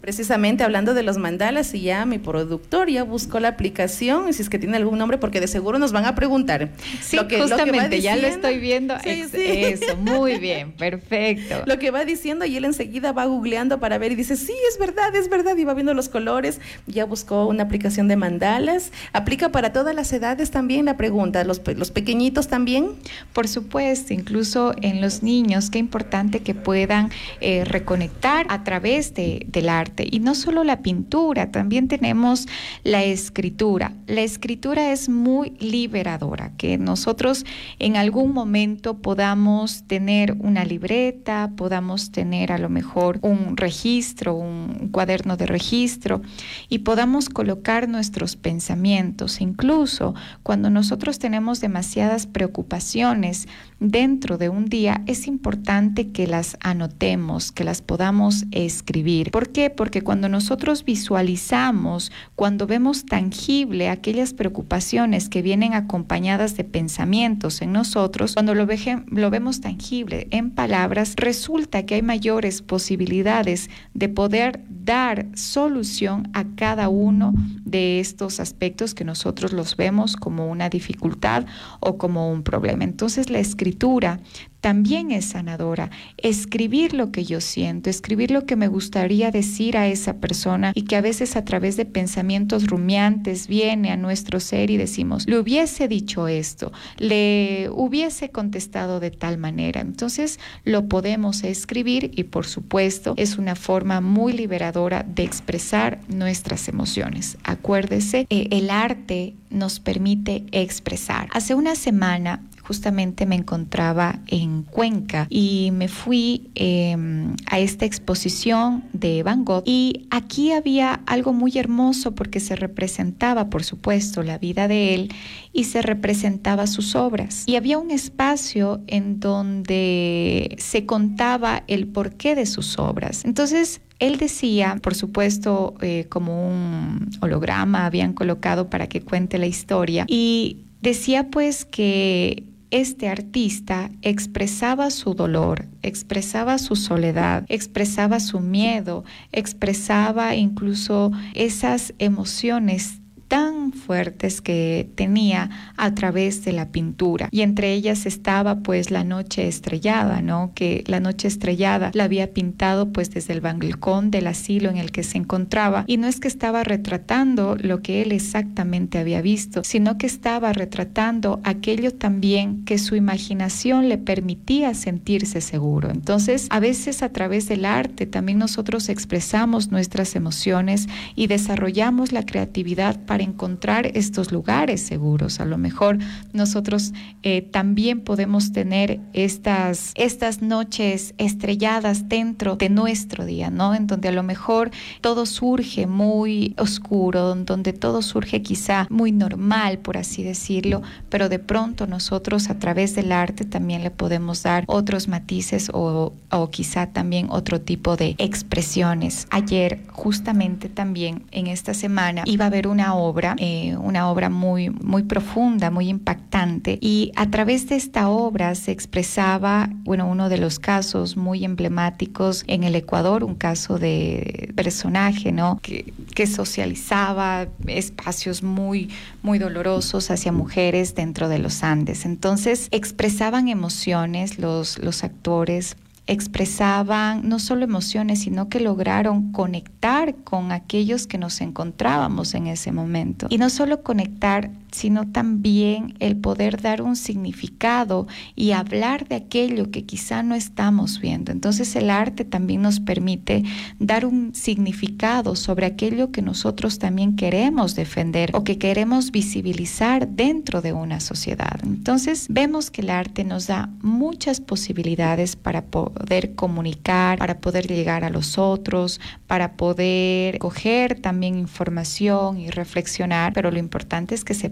precisamente 0.00 0.62
hablando 0.62 0.94
de 0.94 1.02
los 1.02 1.18
mandalas 1.18 1.74
y 1.74 1.82
ya 1.82 2.06
mi 2.06 2.18
productor 2.18 2.88
ya 2.88 3.02
buscó 3.02 3.40
la 3.40 3.48
aplicación, 3.48 4.32
si 4.32 4.42
es 4.42 4.48
que 4.48 4.58
tiene 4.58 4.76
algún 4.76 4.98
nombre, 4.98 5.18
porque 5.18 5.40
de 5.40 5.48
seguro 5.48 5.78
nos 5.78 5.92
van 5.92 6.06
a 6.06 6.14
preguntar. 6.14 6.70
Sí, 7.00 7.16
lo 7.16 7.26
que, 7.26 7.40
justamente, 7.40 8.00
ya 8.00 8.16
lo 8.16 8.26
estoy 8.26 8.58
viendo. 8.58 8.94
Eso, 9.04 9.96
muy 9.96 10.38
bien, 10.38 10.72
perfecto. 10.72 11.62
Lo 11.66 11.78
que 11.78 11.90
va 11.90 12.04
diciendo 12.04 12.44
y 12.44 12.56
él 12.56 12.64
enseguida 12.64 13.12
va 13.12 13.24
googleando 13.24 13.80
para 13.80 13.98
ver 13.98 14.12
y 14.12 14.14
dice, 14.14 14.36
sí, 14.36 14.54
es 14.70 14.78
verdad, 14.78 15.14
es 15.16 15.28
verdad, 15.28 15.56
y 15.56 15.64
va 15.64 15.74
viendo 15.74 15.94
los 15.94 16.08
colores, 16.08 16.60
ya 16.86 17.04
buscó 17.04 17.46
una 17.46 17.64
aplicación 17.64 18.06
de 18.06 18.16
mandalas. 18.16 18.92
¿Aplica 19.12 19.50
para 19.50 19.72
todas 19.72 19.94
las 19.94 20.12
edades 20.12 20.50
también 20.50 20.84
la 20.84 20.96
pregunta? 20.96 21.42
¿Los, 21.42 21.60
los 21.76 21.90
pequeñitos 21.90 22.46
también? 22.46 22.90
Por 23.32 23.48
supuesto, 23.48 24.14
incluso 24.14 24.74
en 24.80 25.00
los 25.00 25.24
niños, 25.24 25.70
qué 25.70 25.78
importante 25.78 26.40
que 26.40 26.54
puedan 26.54 27.10
eh, 27.40 27.64
reconectar 27.64 28.46
a 28.48 28.62
través 28.62 29.14
de, 29.14 29.44
del 29.48 29.68
arte 29.68 29.97
y 30.10 30.20
no 30.20 30.34
solo 30.34 30.64
la 30.64 30.82
pintura, 30.82 31.50
también 31.50 31.88
tenemos 31.88 32.46
la 32.84 33.04
escritura. 33.04 33.92
La 34.06 34.20
escritura 34.20 34.92
es 34.92 35.08
muy 35.08 35.50
liberadora, 35.60 36.52
que 36.56 36.78
nosotros 36.78 37.44
en 37.78 37.96
algún 37.96 38.32
momento 38.32 38.98
podamos 38.98 39.84
tener 39.86 40.36
una 40.40 40.64
libreta, 40.64 41.52
podamos 41.56 42.10
tener 42.10 42.52
a 42.52 42.58
lo 42.58 42.68
mejor 42.68 43.18
un 43.22 43.56
registro, 43.56 44.34
un 44.34 44.88
cuaderno 44.92 45.36
de 45.36 45.46
registro 45.46 46.22
y 46.68 46.80
podamos 46.80 47.28
colocar 47.28 47.88
nuestros 47.88 48.36
pensamientos. 48.36 49.40
Incluso 49.40 50.14
cuando 50.42 50.70
nosotros 50.70 51.18
tenemos 51.18 51.60
demasiadas 51.60 52.26
preocupaciones 52.26 53.48
dentro 53.80 54.38
de 54.38 54.48
un 54.48 54.66
día, 54.66 55.02
es 55.06 55.26
importante 55.26 56.10
que 56.10 56.26
las 56.26 56.56
anotemos, 56.60 57.52
que 57.52 57.64
las 57.64 57.82
podamos 57.82 58.44
escribir. 58.50 59.30
¿Por 59.30 59.50
qué? 59.50 59.70
Porque 59.78 60.02
cuando 60.02 60.28
nosotros 60.28 60.84
visualizamos, 60.84 62.10
cuando 62.34 62.66
vemos 62.66 63.06
tangible 63.06 63.88
aquellas 63.88 64.34
preocupaciones 64.34 65.28
que 65.28 65.40
vienen 65.40 65.72
acompañadas 65.72 66.56
de 66.56 66.64
pensamientos 66.64 67.62
en 67.62 67.70
nosotros, 67.70 68.34
cuando 68.34 68.56
lo, 68.56 68.66
lo 68.66 69.30
vemos 69.30 69.60
tangible 69.60 70.26
en 70.32 70.50
palabras, 70.50 71.14
resulta 71.14 71.86
que 71.86 71.94
hay 71.94 72.02
mayores 72.02 72.60
posibilidades 72.60 73.70
de 73.94 74.08
poder 74.08 74.64
dar 74.68 75.26
solución 75.34 76.28
a 76.32 76.44
cada 76.56 76.88
uno 76.88 77.32
de 77.64 78.00
estos 78.00 78.40
aspectos 78.40 78.94
que 78.94 79.04
nosotros 79.04 79.52
los 79.52 79.76
vemos 79.76 80.16
como 80.16 80.48
una 80.48 80.70
dificultad 80.70 81.46
o 81.78 81.98
como 81.98 82.32
un 82.32 82.42
problema. 82.42 82.82
Entonces 82.82 83.30
la 83.30 83.38
escritura 83.38 84.18
también 84.60 85.10
es 85.10 85.26
sanadora. 85.26 85.90
Escribir 86.16 86.94
lo 86.94 87.12
que 87.12 87.24
yo 87.24 87.40
siento, 87.40 87.90
escribir 87.90 88.30
lo 88.30 88.44
que 88.44 88.56
me 88.56 88.68
gustaría 88.68 89.30
decir 89.30 89.76
a 89.76 89.88
esa 89.88 90.14
persona 90.14 90.72
y 90.74 90.82
que 90.82 90.96
a 90.96 91.00
veces 91.00 91.36
a 91.36 91.44
través 91.44 91.76
de 91.76 91.84
pensamientos 91.84 92.66
rumiantes 92.66 93.46
viene 93.46 93.90
a 93.90 93.96
nuestro 93.96 94.40
ser 94.40 94.70
y 94.70 94.76
decimos, 94.76 95.26
le 95.26 95.38
hubiese 95.38 95.88
dicho 95.88 96.28
esto, 96.28 96.72
le 96.98 97.68
hubiese 97.72 98.30
contestado 98.30 99.00
de 99.00 99.10
tal 99.10 99.38
manera. 99.38 99.80
Entonces 99.80 100.40
lo 100.64 100.88
podemos 100.88 101.44
escribir 101.44 102.10
y 102.14 102.24
por 102.24 102.46
supuesto 102.46 103.14
es 103.16 103.38
una 103.38 103.54
forma 103.54 104.00
muy 104.00 104.32
liberadora 104.32 105.04
de 105.04 105.22
expresar 105.22 106.00
nuestras 106.08 106.68
emociones. 106.68 107.38
Acuérdese, 107.44 108.26
el 108.30 108.70
arte 108.70 109.34
nos 109.50 109.80
permite 109.80 110.44
expresar. 110.52 111.28
Hace 111.32 111.54
una 111.54 111.74
semana 111.74 112.42
justamente 112.68 113.24
me 113.24 113.34
encontraba 113.34 114.20
en 114.26 114.62
Cuenca 114.62 115.26
y 115.30 115.70
me 115.72 115.88
fui 115.88 116.50
em, 116.54 117.34
a 117.46 117.58
esta 117.58 117.86
exposición 117.86 118.84
de 118.92 119.22
Van 119.22 119.46
Gogh 119.46 119.62
y 119.64 120.06
aquí 120.10 120.52
había 120.52 121.00
algo 121.06 121.32
muy 121.32 121.56
hermoso 121.56 122.14
porque 122.14 122.40
se 122.40 122.56
representaba, 122.56 123.48
por 123.48 123.64
supuesto, 123.64 124.22
la 124.22 124.36
vida 124.36 124.68
de 124.68 124.94
él 124.94 125.14
y 125.54 125.64
se 125.64 125.80
representaba 125.80 126.66
sus 126.66 126.94
obras. 126.94 127.44
Y 127.46 127.56
había 127.56 127.78
un 127.78 127.90
espacio 127.90 128.82
en 128.86 129.18
donde 129.18 130.54
se 130.58 130.84
contaba 130.84 131.64
el 131.68 131.86
porqué 131.86 132.34
de 132.34 132.44
sus 132.44 132.78
obras. 132.78 133.24
Entonces, 133.24 133.80
él 133.98 134.18
decía, 134.18 134.76
por 134.82 134.94
supuesto, 134.94 135.72
eh, 135.80 136.04
como 136.10 136.46
un 136.46 137.08
holograma 137.20 137.86
habían 137.86 138.12
colocado 138.12 138.68
para 138.68 138.88
que 138.88 139.00
cuente 139.00 139.38
la 139.38 139.46
historia, 139.46 140.04
y 140.06 140.58
decía 140.82 141.30
pues 141.30 141.64
que 141.64 142.44
este 142.70 143.08
artista 143.08 143.90
expresaba 144.02 144.90
su 144.90 145.14
dolor, 145.14 145.66
expresaba 145.82 146.58
su 146.58 146.76
soledad, 146.76 147.44
expresaba 147.48 148.20
su 148.20 148.40
miedo, 148.40 149.04
expresaba 149.32 150.34
incluso 150.34 151.12
esas 151.34 151.94
emociones 151.98 153.00
tan 153.28 153.72
fuertes 153.72 154.40
que 154.40 154.88
tenía 154.94 155.50
a 155.76 155.94
través 155.94 156.44
de 156.44 156.52
la 156.52 156.70
pintura. 156.70 157.28
Y 157.30 157.42
entre 157.42 157.72
ellas 157.72 158.06
estaba 158.06 158.60
pues 158.60 158.90
la 158.90 159.04
noche 159.04 159.46
estrellada, 159.46 160.22
¿no? 160.22 160.52
Que 160.54 160.82
la 160.86 161.00
noche 161.00 161.28
estrellada 161.28 161.90
la 161.94 162.04
había 162.04 162.32
pintado 162.32 162.92
pues 162.92 163.10
desde 163.10 163.34
el 163.34 163.40
balcón 163.40 164.10
del 164.10 164.26
asilo 164.26 164.70
en 164.70 164.78
el 164.78 164.90
que 164.90 165.02
se 165.02 165.18
encontraba. 165.18 165.84
Y 165.86 165.98
no 165.98 166.06
es 166.06 166.20
que 166.20 166.28
estaba 166.28 166.64
retratando 166.64 167.56
lo 167.60 167.82
que 167.82 168.02
él 168.02 168.12
exactamente 168.12 168.98
había 168.98 169.20
visto, 169.20 169.62
sino 169.62 169.98
que 169.98 170.06
estaba 170.06 170.52
retratando 170.52 171.40
aquello 171.44 171.92
también 171.92 172.64
que 172.64 172.78
su 172.78 172.96
imaginación 172.96 173.88
le 173.88 173.98
permitía 173.98 174.72
sentirse 174.74 175.40
seguro. 175.40 175.90
Entonces, 175.90 176.46
a 176.50 176.60
veces 176.60 177.02
a 177.02 177.10
través 177.10 177.48
del 177.48 177.66
arte 177.66 178.06
también 178.06 178.38
nosotros 178.38 178.88
expresamos 178.88 179.70
nuestras 179.70 180.16
emociones 180.16 180.88
y 181.14 181.26
desarrollamos 181.26 182.12
la 182.12 182.24
creatividad 182.24 182.98
para 183.04 183.17
encontrar 183.20 183.86
estos 183.94 184.32
lugares 184.32 184.80
seguros. 184.80 185.40
A 185.40 185.44
lo 185.44 185.58
mejor 185.58 185.98
nosotros 186.32 186.92
eh, 187.22 187.42
también 187.42 188.00
podemos 188.00 188.52
tener 188.52 189.00
estas, 189.12 189.92
estas 189.94 190.42
noches 190.42 191.14
estrelladas 191.18 192.08
dentro 192.08 192.56
de 192.56 192.68
nuestro 192.68 193.24
día, 193.24 193.50
¿no? 193.50 193.74
En 193.74 193.86
donde 193.86 194.08
a 194.08 194.12
lo 194.12 194.22
mejor 194.22 194.70
todo 195.00 195.26
surge 195.26 195.86
muy 195.86 196.54
oscuro, 196.58 197.34
donde 197.34 197.72
todo 197.72 198.02
surge 198.02 198.42
quizá 198.42 198.86
muy 198.90 199.12
normal, 199.12 199.78
por 199.78 199.96
así 199.96 200.22
decirlo, 200.22 200.82
pero 201.08 201.28
de 201.28 201.38
pronto 201.38 201.86
nosotros 201.86 202.50
a 202.50 202.58
través 202.58 202.94
del 202.94 203.12
arte 203.12 203.44
también 203.44 203.82
le 203.82 203.90
podemos 203.90 204.42
dar 204.42 204.64
otros 204.66 205.08
matices 205.08 205.70
o, 205.72 206.12
o 206.30 206.50
quizá 206.50 206.86
también 206.86 207.28
otro 207.30 207.60
tipo 207.60 207.96
de 207.96 208.14
expresiones. 208.18 209.26
Ayer, 209.30 209.80
justamente 209.92 210.68
también 210.68 211.24
en 211.30 211.46
esta 211.46 211.74
semana, 211.74 212.22
iba 212.26 212.44
a 212.44 212.48
haber 212.48 212.68
una 212.68 212.94
obra, 212.94 213.07
eh, 213.38 213.76
una 213.76 214.10
obra 214.10 214.30
muy, 214.30 214.70
muy 214.70 215.02
profunda, 215.02 215.70
muy 215.70 215.88
impactante, 215.88 216.78
y 216.80 217.12
a 217.16 217.30
través 217.30 217.68
de 217.68 217.76
esta 217.76 218.08
obra 218.08 218.54
se 218.54 218.72
expresaba, 218.72 219.70
bueno, 219.84 220.06
uno 220.08 220.28
de 220.28 220.38
los 220.38 220.58
casos 220.58 221.16
muy 221.16 221.44
emblemáticos 221.44 222.44
en 222.46 222.64
el 222.64 222.74
Ecuador, 222.74 223.24
un 223.24 223.34
caso 223.34 223.78
de 223.78 224.52
personaje, 224.54 225.32
¿no? 225.32 225.58
Que, 225.62 225.92
que 226.14 226.26
socializaba 226.26 227.48
espacios 227.66 228.42
muy, 228.42 228.90
muy 229.22 229.38
dolorosos 229.38 230.10
hacia 230.10 230.32
mujeres 230.32 230.94
dentro 230.94 231.28
de 231.28 231.38
los 231.38 231.62
Andes. 231.62 232.04
Entonces, 232.04 232.68
expresaban 232.70 233.48
emociones 233.48 234.38
los, 234.38 234.78
los 234.78 235.04
actores 235.04 235.76
expresaban 236.08 237.28
no 237.28 237.38
solo 237.38 237.64
emociones, 237.64 238.20
sino 238.20 238.48
que 238.48 238.60
lograron 238.60 239.30
conectar 239.30 240.16
con 240.24 240.52
aquellos 240.52 241.06
que 241.06 241.18
nos 241.18 241.40
encontrábamos 241.42 242.34
en 242.34 242.46
ese 242.46 242.72
momento. 242.72 243.26
Y 243.28 243.36
no 243.36 243.50
solo 243.50 243.82
conectar 243.82 244.50
sino 244.70 245.08
también 245.08 245.94
el 245.98 246.16
poder 246.16 246.60
dar 246.60 246.82
un 246.82 246.94
significado 246.94 248.06
y 248.36 248.52
hablar 248.52 249.08
de 249.08 249.16
aquello 249.16 249.70
que 249.70 249.84
quizá 249.84 250.22
no 250.22 250.34
estamos 250.34 251.00
viendo. 251.00 251.32
Entonces 251.32 251.74
el 251.74 251.90
arte 251.90 252.24
también 252.24 252.62
nos 252.62 252.78
permite 252.78 253.44
dar 253.78 254.04
un 254.04 254.34
significado 254.34 255.36
sobre 255.36 255.66
aquello 255.66 256.12
que 256.12 256.22
nosotros 256.22 256.78
también 256.78 257.16
queremos 257.16 257.74
defender 257.74 258.30
o 258.34 258.44
que 258.44 258.58
queremos 258.58 259.10
visibilizar 259.10 260.06
dentro 260.08 260.60
de 260.60 260.72
una 260.72 261.00
sociedad. 261.00 261.58
Entonces 261.62 262.26
vemos 262.28 262.70
que 262.70 262.82
el 262.82 262.90
arte 262.90 263.24
nos 263.24 263.46
da 263.46 263.70
muchas 263.80 264.40
posibilidades 264.40 265.34
para 265.36 265.64
poder 265.64 265.97
comunicar, 266.34 267.18
para 267.18 267.40
poder 267.40 267.66
llegar 267.66 268.04
a 268.04 268.10
los 268.10 268.38
otros, 268.38 269.00
para 269.26 269.52
poder 269.56 270.38
coger 270.38 271.00
también 271.00 271.38
información 271.38 272.38
y 272.38 272.50
reflexionar, 272.50 273.32
pero 273.32 273.50
lo 273.50 273.58
importante 273.58 274.14
es 274.14 274.24
que 274.24 274.34
se 274.34 274.50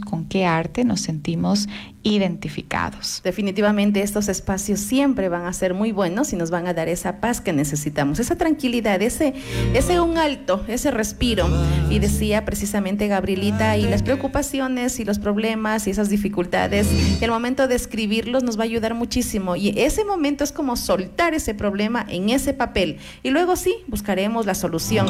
con 0.00 0.26
qué 0.26 0.46
arte 0.46 0.84
nos 0.84 1.00
sentimos 1.00 1.68
identificados. 2.02 3.20
Definitivamente 3.24 4.02
estos 4.02 4.28
espacios 4.28 4.80
siempre 4.80 5.28
van 5.28 5.46
a 5.46 5.52
ser 5.52 5.74
muy 5.74 5.92
buenos 5.92 6.32
y 6.32 6.36
nos 6.36 6.50
van 6.50 6.66
a 6.66 6.74
dar 6.74 6.88
esa 6.88 7.20
paz 7.20 7.40
que 7.40 7.52
necesitamos, 7.52 8.18
esa 8.18 8.36
tranquilidad, 8.36 9.02
ese, 9.02 9.34
ese 9.74 10.00
un 10.00 10.18
alto, 10.18 10.64
ese 10.68 10.90
respiro. 10.90 11.48
Y 11.90 11.98
decía 11.98 12.44
precisamente 12.44 13.08
Gabrielita, 13.08 13.76
y 13.76 13.82
las 13.82 14.02
preocupaciones 14.02 15.00
y 15.00 15.04
los 15.04 15.18
problemas 15.18 15.86
y 15.86 15.90
esas 15.90 16.08
dificultades, 16.08 16.88
el 17.20 17.30
momento 17.30 17.68
de 17.68 17.74
escribirlos 17.74 18.42
nos 18.42 18.58
va 18.58 18.62
a 18.62 18.64
ayudar 18.64 18.94
muchísimo. 18.94 19.56
Y 19.56 19.74
ese 19.76 20.04
momento 20.04 20.44
es 20.44 20.52
como 20.52 20.76
soltar 20.76 21.34
ese 21.34 21.54
problema 21.54 22.04
en 22.08 22.30
ese 22.30 22.54
papel. 22.54 22.98
Y 23.22 23.30
luego 23.30 23.56
sí, 23.56 23.74
buscaremos 23.86 24.46
la 24.46 24.54
solución. 24.54 25.08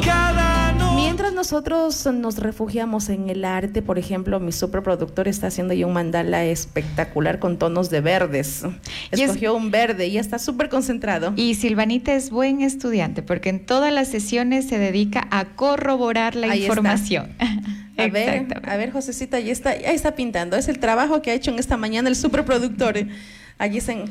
Mientras 0.95 1.33
nosotros 1.33 2.05
nos 2.13 2.37
refugiamos 2.37 3.09
en 3.09 3.29
el 3.29 3.45
arte, 3.45 3.81
por 3.81 3.97
ejemplo, 3.97 4.39
mi 4.39 4.51
superproductor 4.51 5.27
está 5.27 5.47
haciendo 5.47 5.73
ya 5.73 5.87
un 5.87 5.93
mandala 5.93 6.45
espectacular 6.45 7.39
con 7.39 7.57
tonos 7.57 7.89
de 7.89 8.01
verdes. 8.01 8.63
Escogió 9.11 9.55
un 9.55 9.71
verde 9.71 10.07
y 10.07 10.17
está 10.17 10.39
súper 10.39 10.69
concentrado. 10.69 11.33
Y 11.35 11.55
Silvanita 11.55 12.13
es 12.13 12.29
buen 12.29 12.61
estudiante 12.61 13.21
porque 13.21 13.49
en 13.49 13.65
todas 13.65 13.91
las 13.93 14.07
sesiones 14.07 14.67
se 14.67 14.77
dedica 14.77 15.27
a 15.31 15.55
corroborar 15.55 16.35
la 16.35 16.55
información. 16.55 17.29
A 17.97 18.07
ver, 18.07 18.47
a 18.63 18.77
ver, 18.77 18.91
Josecita, 18.91 19.35
ahí 19.35 19.49
está, 19.49 19.71
ahí 19.71 19.93
está 19.93 20.15
pintando. 20.15 20.55
Es 20.55 20.69
el 20.69 20.79
trabajo 20.79 21.21
que 21.21 21.31
ha 21.31 21.33
hecho 21.33 21.51
en 21.51 21.59
esta 21.59 21.75
mañana 21.75 22.07
el 22.07 22.15
superproductor. 22.15 22.95
Allí 23.57 23.77
están 23.77 24.05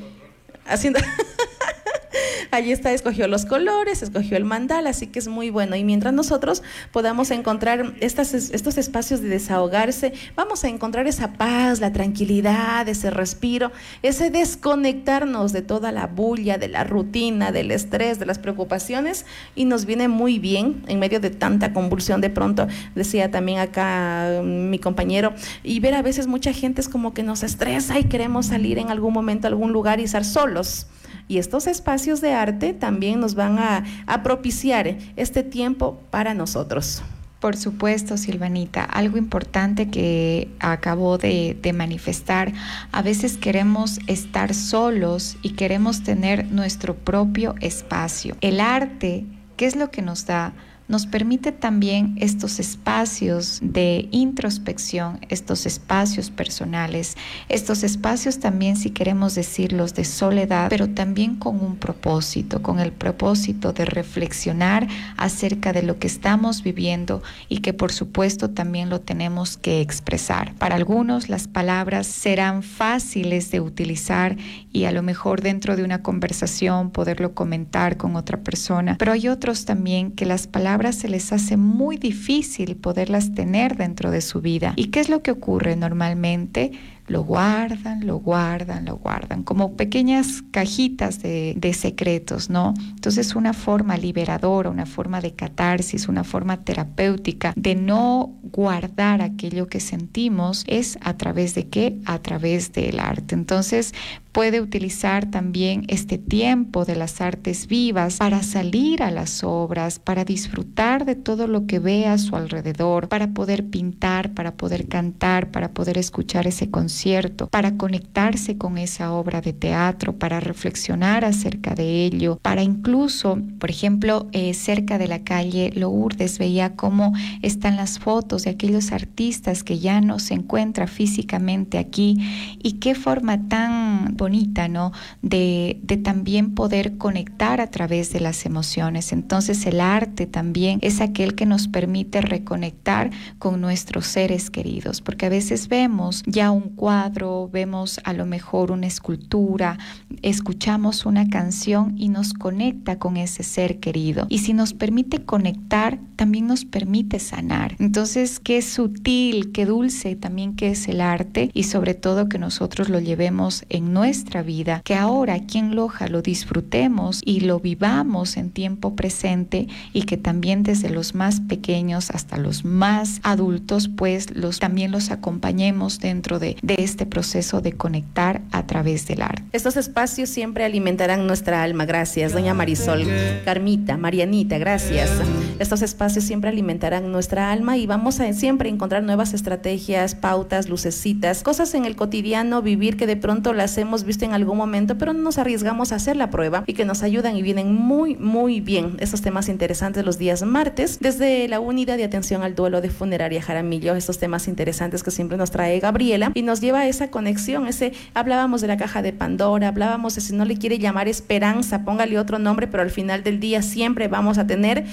haciendo. 0.67 1.01
Allí 2.51 2.73
está, 2.73 2.93
escogió 2.93 3.29
los 3.29 3.45
colores, 3.45 4.03
escogió 4.03 4.37
el 4.37 4.45
mandal, 4.45 4.87
así 4.87 5.07
que 5.07 5.19
es 5.19 5.29
muy 5.29 5.51
bueno. 5.51 5.77
Y 5.77 5.85
mientras 5.85 6.15
nosotros 6.15 6.63
podamos 6.93 7.31
encontrar 7.31 7.95
estos 8.01 8.79
espacios 8.79 9.21
de 9.21 9.29
desahogarse, 9.29 10.13
vamos 10.37 10.65
a 10.65 10.69
encontrar 10.69 11.07
esa 11.07 11.33
paz, 11.35 11.81
la 11.81 11.93
tranquilidad, 11.93 12.89
ese 12.89 13.11
respiro, 13.11 13.73
ese 14.03 14.31
desconectarnos 14.31 15.53
de 15.53 15.63
toda 15.63 15.93
la 15.93 16.07
bulla, 16.07 16.59
de 16.59 16.69
la 16.69 16.85
rutina, 16.85 17.53
del 17.53 17.71
estrés, 17.71 18.19
de 18.19 18.27
las 18.27 18.39
preocupaciones, 18.39 19.27
y 19.55 19.65
nos 19.65 19.85
viene 19.85 20.09
muy 20.09 20.39
bien 20.39 20.83
en 20.89 20.99
medio 20.99 21.21
de 21.21 21.31
tanta 21.31 21.73
convulsión 21.73 22.21
de 22.21 22.31
pronto, 22.31 22.67
decía 22.95 23.31
también 23.31 23.59
acá 23.59 24.41
mm, 24.43 24.71
mi 24.71 24.79
compañero, 24.79 25.35
y 25.63 25.81
ver 25.81 25.95
a 25.95 26.03
veces 26.03 26.27
mucha 26.27 26.53
gente 26.53 26.81
es 26.81 26.89
como 26.89 27.15
que 27.15 27.23
nos 27.23 27.43
estresa 27.43 27.99
y 27.99 28.05
queremos 28.05 28.47
salir 28.47 28.79
en 28.79 28.91
algún 28.91 29.13
momento 29.13 29.47
a 29.47 29.51
algún 29.51 29.73
lugar 29.73 30.01
y 30.01 30.05
estar 30.05 30.25
solos. 30.25 30.87
Y 31.29 31.39
estos 31.39 31.67
espacios 31.67 32.21
de 32.21 32.33
arte 32.33 32.75
también 32.75 33.21
nos 33.21 33.35
van 33.35 33.59
a, 33.59 33.85
propiciar 34.23 34.97
este 35.17 35.43
tiempo 35.43 36.01
para 36.11 36.35
nosotros. 36.35 37.03
Por 37.41 37.57
supuesto, 37.57 38.17
Silvanita, 38.17 38.83
algo 38.83 39.17
importante 39.17 39.89
que 39.91 40.49
acabo 40.59 41.19
de, 41.19 41.57
de, 41.61 41.73
manifestar, 41.73 42.53
a 42.91 43.01
veces 43.01 43.37
queremos 43.37 44.01
estar 44.09 44.55
solos 44.55 45.37
y 45.43 45.51
queremos 45.51 46.03
tener 46.03 46.51
nuestro 46.51 46.97
propio 46.97 47.55
espacio. 47.61 48.37
El 48.41 48.59
arte, 48.61 49.25
¿qué 49.57 49.67
es 49.67 49.77
lo 49.77 49.93
que 49.93 50.03
nos 50.03 50.27
da? 50.27 50.53
Nos 50.89 51.07
permite 51.07 51.53
también 51.53 52.15
estos 52.19 52.59
espacios 52.59 53.61
de 53.63 54.09
introspección, 54.11 55.21
estos 55.29 55.67
espacios 55.67 56.31
personales, 56.31 57.17
estos 57.51 57.85
espacios 57.85 58.39
también, 58.41 58.77
si 58.77 58.91
queremos 58.91 59.35
decirlos, 59.35 59.95
de 59.95 60.05
soledad, 60.05 60.71
pero 60.71 60.89
también 60.89 61.37
con 61.37 61.63
un 61.63 61.77
propósito, 61.77 62.63
con 62.63 62.81
el 62.81 62.93
propósito 62.93 63.75
de 63.75 63.85
reflexionar 63.85 64.89
acerca 65.19 65.75
de 65.75 65.83
lo 65.83 65.99
que 65.99 66.07
estamos 66.07 66.63
viviendo 66.63 67.23
y 67.51 67.59
que 67.59 67.75
por 67.75 67.93
supuesto 67.93 68.51
también 68.51 68.89
lo 68.89 69.01
tenemos 69.01 69.59
que 69.59 69.83
expresar. 69.83 70.55
Para 70.55 70.77
algunos 70.77 71.29
las 71.29 71.49
palabras 71.49 72.07
serán 72.07 72.63
fáciles 72.63 73.51
de 73.51 73.61
utilizar 73.61 74.37
y 74.73 74.85
a 74.85 74.93
lo 74.93 75.03
mejor 75.03 75.43
dentro 75.43 75.77
de 75.77 75.85
una 75.85 76.03
conversación 76.03 76.91
poderlo 76.91 77.35
comentar 77.35 77.99
con 77.99 78.17
otra 78.17 78.39
persona, 78.39 78.97
pero 78.99 79.13
hay 79.13 79.29
otros 79.29 79.67
también 79.67 80.13
que 80.13 80.25
las 80.25 80.47
palabras 80.47 80.78
se 80.93 81.09
les 81.09 81.33
hace 81.33 81.57
muy 81.57 81.97
difícil 81.97 82.77
poderlas 82.77 83.35
tener 83.35 83.77
dentro 83.77 84.11
de 84.11 84.21
su 84.21 84.41
vida. 84.41 84.73
¿Y 84.77 84.87
qué 84.87 85.01
es 85.01 85.09
lo 85.09 85.23
que 85.23 85.31
ocurre 85.31 85.77
normalmente? 85.77 86.73
lo 87.09 87.25
guardan, 87.25 88.07
lo 88.07 88.19
guardan, 88.19 88.85
lo 88.85 88.97
guardan, 88.97 89.43
como 89.43 89.77
pequeñas 89.77 90.43
cajitas 90.51 91.23
de, 91.23 91.55
de, 91.57 91.73
secretos, 91.73 92.51
¿no? 92.51 92.75
Entonces 92.91 93.35
una 93.35 93.55
forma 93.55 93.97
liberadora, 93.97 94.71
una 94.71 94.87
forma 94.87 95.21
de 95.21 95.33
catarsis, 95.33 96.09
una 96.09 96.23
forma 96.23 96.59
terapéutica 96.59 97.55
de 97.57 97.75
no 97.75 98.35
guardar 98.43 99.23
aquello 99.23 99.69
que 99.69 99.81
sentimos 99.81 100.65
es 100.67 100.99
a 101.01 101.15
través 101.15 101.55
de 101.55 101.69
qué? 101.69 101.99
A 102.05 102.19
través 102.19 102.73
del 102.73 103.01
arte. 103.01 103.35
Entonces 103.35 103.95
puede 104.39 104.61
utilizar 104.61 105.29
también 105.29 105.83
este 105.89 106.17
tiempo 106.17 106.85
de 106.85 106.95
las 106.95 107.21
artes 107.21 107.67
vivas 107.67 108.19
para 108.19 108.45
salir 108.45 109.03
a 109.03 109.11
las 109.11 109.43
obras, 109.43 109.99
para 109.99 110.25
disfrutar 110.25 111.05
de 111.05 111.17
todo 111.17 111.49
lo 111.49 111.67
que 111.67 111.81
ve 111.81 112.07
a 112.07 112.19
su 112.19 112.37
alrededor, 112.37 113.09
para 113.09 113.33
poder 113.33 113.67
pintar, 113.67 114.35
para 114.35 114.55
poder 114.55 114.87
cantar, 114.87 115.51
para 115.51 115.73
poder 115.73 115.99
escuchar 115.99 116.47
ese 116.47 116.71
concierto 116.71 117.49
para 117.49 117.77
conectarse 117.77 118.57
con 118.57 118.79
esa 118.79 119.13
obra 119.13 119.41
de 119.41 119.53
teatro, 119.53 120.17
para 120.17 120.39
reflexionar 120.39 121.25
acerca 121.25 121.75
de 121.75 122.05
ello, 122.05 122.39
para 122.41 122.63
incluso, 122.63 123.41
por 123.59 123.71
ejemplo, 123.71 124.29
eh, 124.31 124.55
cerca 124.55 124.99
de 124.99 125.09
la 125.09 125.25
calle 125.25 125.73
Lourdes 125.75 126.39
veía 126.39 126.77
cómo 126.77 127.13
están 127.43 127.75
las 127.75 127.99
fotos 127.99 128.45
de 128.45 128.51
aquellos 128.51 128.93
artistas 128.93 129.65
que 129.65 129.81
ya 129.81 130.01
no 130.01 130.21
se 130.21 130.35
encuentran 130.35 130.87
físicamente 130.87 131.79
aquí 131.79 132.19
y 132.63 132.75
qué 132.75 132.95
forma 132.95 133.49
tan 133.49 134.15
bonita, 134.17 134.28
¿no? 134.69 134.93
De, 135.23 135.81
de 135.83 135.97
también 135.97 136.55
poder 136.55 136.99
conectar 136.99 137.61
a 137.61 137.71
través 137.71 138.13
de 138.13 138.21
las 138.21 138.47
emociones. 138.47 139.13
Entonces 139.13 139.67
el 139.67 139.81
arte 139.81 140.27
también 140.27 140.79
es 140.83 141.01
aquel 141.01 141.35
que 141.35 141.47
nos 141.47 141.69
permite 141.69 142.21
reconectar 142.21 143.11
con 143.39 143.61
nuestros 143.61 144.07
seres 144.07 144.51
queridos, 144.51 145.01
porque 145.01 145.27
a 145.27 145.29
veces 145.29 145.69
vemos 145.69 146.23
ya 146.27 146.51
un 146.51 146.71
cuadro, 146.71 147.49
vemos 147.53 148.01
a 148.05 148.13
lo 148.13 148.27
mejor 148.27 148.71
una 148.71 148.87
escultura, 148.87 149.79
escuchamos 150.23 151.07
una 151.07 151.29
canción 151.29 151.95
y 151.97 152.09
nos 152.09 152.35
conecta 152.35 152.99
con 152.99 153.17
ese 153.17 153.43
ser 153.43 153.81
querido. 153.81 154.27
Y 154.29 154.39
si 154.39 154.53
nos 154.53 154.75
permite 154.75 155.25
conectar, 155.25 155.99
también 156.17 156.47
nos 156.47 156.65
permite 156.65 157.19
sanar. 157.19 157.77
Entonces, 157.79 158.41
qué 158.41 158.61
sutil, 158.63 159.53
qué 159.53 159.67
dulce 159.67 160.17
también 160.17 160.57
que 160.57 160.71
es 160.71 160.89
el 160.89 161.01
arte 161.01 161.51
y 161.55 161.65
sobre 161.65 161.95
todo 161.95 162.29
que 162.29 162.39
nosotros 162.39 162.89
lo 162.89 162.99
llevemos 162.99 163.65
en 163.69 163.93
nuestra 163.93 164.18
vida, 164.45 164.83
que 164.85 164.95
ahora 164.95 165.35
aquí 165.35 165.59
en 165.59 165.75
Loja 165.75 166.09
lo 166.09 166.23
disfrutemos 166.23 167.21
y 167.25 167.41
lo 167.41 167.61
vivamos 167.61 168.37
en 168.37 168.51
tiempo 168.51 168.95
presente 168.95 169.69
y 169.93 170.03
que 170.03 170.17
también 170.17 170.63
desde 170.63 170.91
los 170.91 171.15
más 171.15 171.41
pequeños 171.41 172.11
hasta 172.11 172.37
los 172.37 172.65
más 172.65 173.21
adultos, 173.23 173.89
pues 173.89 174.35
los 174.35 174.59
también 174.59 174.91
los 174.91 175.11
acompañemos 175.11 175.99
dentro 175.99 176.39
de, 176.39 176.57
de 176.63 176.77
este 176.79 177.07
proceso 177.07 177.61
de 177.61 177.73
conectar 177.73 178.43
a 178.53 178.67
través 178.67 179.07
del 179.07 179.23
arte. 179.23 179.43
Estos 179.53 179.77
espacios 179.77 180.29
siempre 180.29 180.65
alimentarán 180.65 181.27
nuestra 181.27 181.63
alma. 181.63 181.87
Gracias, 181.87 182.33
doña 182.33 182.55
Marisol, 182.55 183.07
Carmita, 183.45 183.97
Marianita, 183.97 184.59
gracias. 184.59 185.11
Estos 185.59 185.83
espacios 185.83 186.25
siempre 186.25 186.51
alimentarán 186.51 187.11
nuestra 187.11 187.51
alma 187.51 187.77
y 187.77 187.87
vamos 187.87 188.21
a 188.21 188.33
siempre 188.33 188.69
encontrar 188.69 189.03
nuevas 189.03 189.35
estrategias, 189.35 190.15
pautas, 190.15 190.69
lucecitas, 190.69 191.43
cosas 191.43 191.75
en 191.75 191.85
el 191.85 191.97
cotidiano, 191.97 192.63
vivir 192.63 192.97
que 192.97 193.09
de 193.09 193.17
pronto 193.17 193.53
las 193.53 193.77
hemos 193.77 194.05
visto 194.05 194.25
en 194.25 194.35
algún 194.35 194.57
momento, 194.57 194.99
pero 194.99 195.13
no 195.13 195.21
nos 195.21 195.39
arriesgamos 195.39 195.91
a 195.91 195.97
hacer 195.97 196.17
la 196.17 196.31
prueba 196.31 196.63
y 196.67 196.75
que 196.75 196.85
nos 196.85 197.03
ayudan 197.03 197.37
y 197.37 197.43
vienen 197.43 197.75
muy, 197.75 198.15
muy 198.17 198.61
bien. 198.61 198.97
Estos 199.01 199.21
temas 199.21 199.49
interesantes 199.49 200.05
los 200.05 200.17
días 200.17 200.43
martes, 200.43 200.99
desde 201.01 201.49
la 201.49 201.59
unidad 201.59 201.97
de 201.97 202.05
atención 202.05 202.43
al 202.43 202.55
duelo 202.55 202.81
de 202.81 202.91
funeraria 202.91 203.43
Jaramillo, 203.43 203.97
estos 203.97 204.19
temas 204.19 204.47
interesantes 204.47 205.03
que 205.03 205.11
siempre 205.11 205.37
nos 205.37 205.51
trae 205.51 205.81
Gabriela 205.81 206.31
y 206.35 206.43
nos 206.43 206.61
lleva 206.61 206.81
a 206.81 206.87
esa 206.87 207.11
conexión, 207.11 207.67
ese, 207.67 207.93
hablábamos 208.15 208.61
de 208.61 208.69
la 208.69 208.77
caja 208.77 209.03
de 209.03 209.13
Pandora, 209.13 209.69
hablábamos 209.69 210.15
de 210.15 210.21
si 210.21 210.35
no 210.35 210.45
le 210.45 210.57
quiere 210.57 210.79
llamar 210.79 211.09
esperanza, 211.09 211.85
póngale 211.85 212.17
otro 212.19 212.39
nombre, 212.39 212.69
pero 212.69 212.85
al 212.85 212.91
final 212.91 213.25
del 213.25 213.41
día 213.41 213.63
siempre 213.63 214.07
vamos 214.07 214.39
a 214.39 214.47
tener 214.47 214.85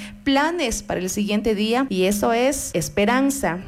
para 0.87 1.01
el 1.01 1.09
siguiente 1.09 1.53
día 1.53 1.85
y 1.89 2.03
eso 2.03 2.31
es 2.31 2.71
esperanza. 2.73 3.59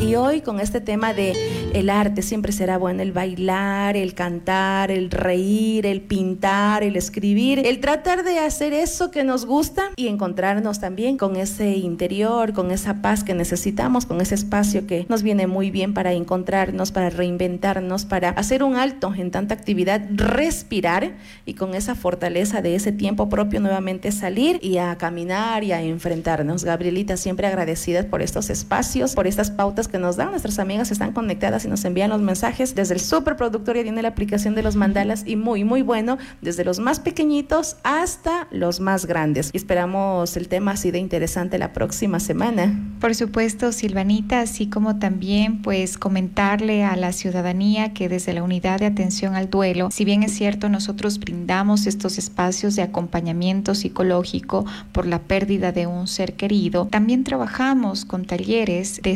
Y 0.00 0.14
hoy 0.14 0.42
con 0.42 0.60
este 0.60 0.82
tema 0.82 1.14
de 1.14 1.32
el 1.72 1.88
arte 1.88 2.20
siempre 2.20 2.52
será 2.52 2.76
bueno 2.76 3.02
el 3.02 3.12
bailar, 3.12 3.96
el 3.96 4.14
cantar, 4.14 4.90
el 4.90 5.10
reír, 5.10 5.86
el 5.86 6.02
pintar, 6.02 6.82
el 6.82 6.96
escribir, 6.96 7.66
el 7.66 7.80
tratar 7.80 8.22
de 8.22 8.38
hacer 8.38 8.74
eso 8.74 9.10
que 9.10 9.24
nos 9.24 9.46
gusta 9.46 9.90
y 9.96 10.08
encontrarnos 10.08 10.80
también 10.80 11.16
con 11.16 11.36
ese 11.36 11.76
interior, 11.76 12.52
con 12.52 12.70
esa 12.70 13.00
paz 13.00 13.24
que 13.24 13.32
necesitamos, 13.32 14.04
con 14.04 14.20
ese 14.20 14.34
espacio 14.34 14.86
que 14.86 15.06
nos 15.08 15.22
viene 15.22 15.46
muy 15.46 15.70
bien 15.70 15.94
para 15.94 16.12
encontrarnos, 16.12 16.92
para 16.92 17.08
reinventarnos, 17.08 18.04
para 18.04 18.30
hacer 18.30 18.62
un 18.62 18.76
alto 18.76 19.14
en 19.16 19.30
tanta 19.30 19.54
actividad, 19.54 20.02
respirar 20.10 21.16
y 21.46 21.54
con 21.54 21.74
esa 21.74 21.94
fortaleza 21.94 22.60
de 22.60 22.74
ese 22.74 22.92
tiempo 22.92 23.30
propio 23.30 23.60
nuevamente 23.60 24.12
salir 24.12 24.58
y 24.62 24.76
a 24.76 24.96
caminar 24.98 25.64
y 25.64 25.72
a 25.72 25.80
enfrentarnos. 25.80 26.64
Gabrielita, 26.64 27.16
siempre 27.16 27.46
agradecidas 27.46 28.04
por 28.04 28.20
estos 28.20 28.50
espacios, 28.50 29.14
por 29.14 29.26
estas 29.26 29.50
pautas 29.50 29.85
que 29.88 29.98
nos 29.98 30.16
dan. 30.16 30.30
Nuestras 30.30 30.58
amigas 30.58 30.90
están 30.90 31.12
conectadas 31.12 31.64
y 31.64 31.68
nos 31.68 31.84
envían 31.84 32.10
los 32.10 32.20
mensajes. 32.20 32.74
Desde 32.74 32.94
el 32.94 33.00
superproductor 33.00 33.76
ya 33.76 33.82
tiene 33.82 34.02
la 34.02 34.08
aplicación 34.08 34.54
de 34.54 34.62
los 34.62 34.76
mandalas 34.76 35.24
y 35.26 35.36
muy, 35.36 35.64
muy 35.64 35.82
bueno, 35.82 36.18
desde 36.42 36.64
los 36.64 36.78
más 36.78 37.00
pequeñitos 37.00 37.76
hasta 37.82 38.48
los 38.50 38.80
más 38.80 39.06
grandes. 39.06 39.50
Y 39.52 39.58
esperamos 39.58 40.36
el 40.36 40.48
tema 40.48 40.72
así 40.72 40.90
de 40.90 40.98
interesante 40.98 41.58
la 41.58 41.72
próxima 41.72 42.20
semana. 42.20 42.78
Por 43.00 43.14
supuesto, 43.14 43.72
Silvanita, 43.72 44.40
así 44.40 44.68
como 44.68 44.98
también 44.98 45.62
pues 45.62 45.98
comentarle 45.98 46.84
a 46.84 46.96
la 46.96 47.12
ciudadanía 47.12 47.92
que 47.92 48.08
desde 48.08 48.32
la 48.32 48.42
unidad 48.42 48.80
de 48.80 48.86
atención 48.86 49.34
al 49.34 49.50
duelo, 49.50 49.90
si 49.90 50.04
bien 50.04 50.22
es 50.22 50.32
cierto, 50.32 50.68
nosotros 50.68 51.18
brindamos 51.18 51.86
estos 51.86 52.18
espacios 52.18 52.76
de 52.76 52.82
acompañamiento 52.82 53.74
psicológico 53.74 54.64
por 54.92 55.06
la 55.06 55.20
pérdida 55.20 55.72
de 55.72 55.86
un 55.86 56.06
ser 56.08 56.34
querido, 56.34 56.86
también 56.86 57.24
trabajamos 57.24 58.04
con 58.04 58.24
talleres 58.24 59.00
de 59.02 59.12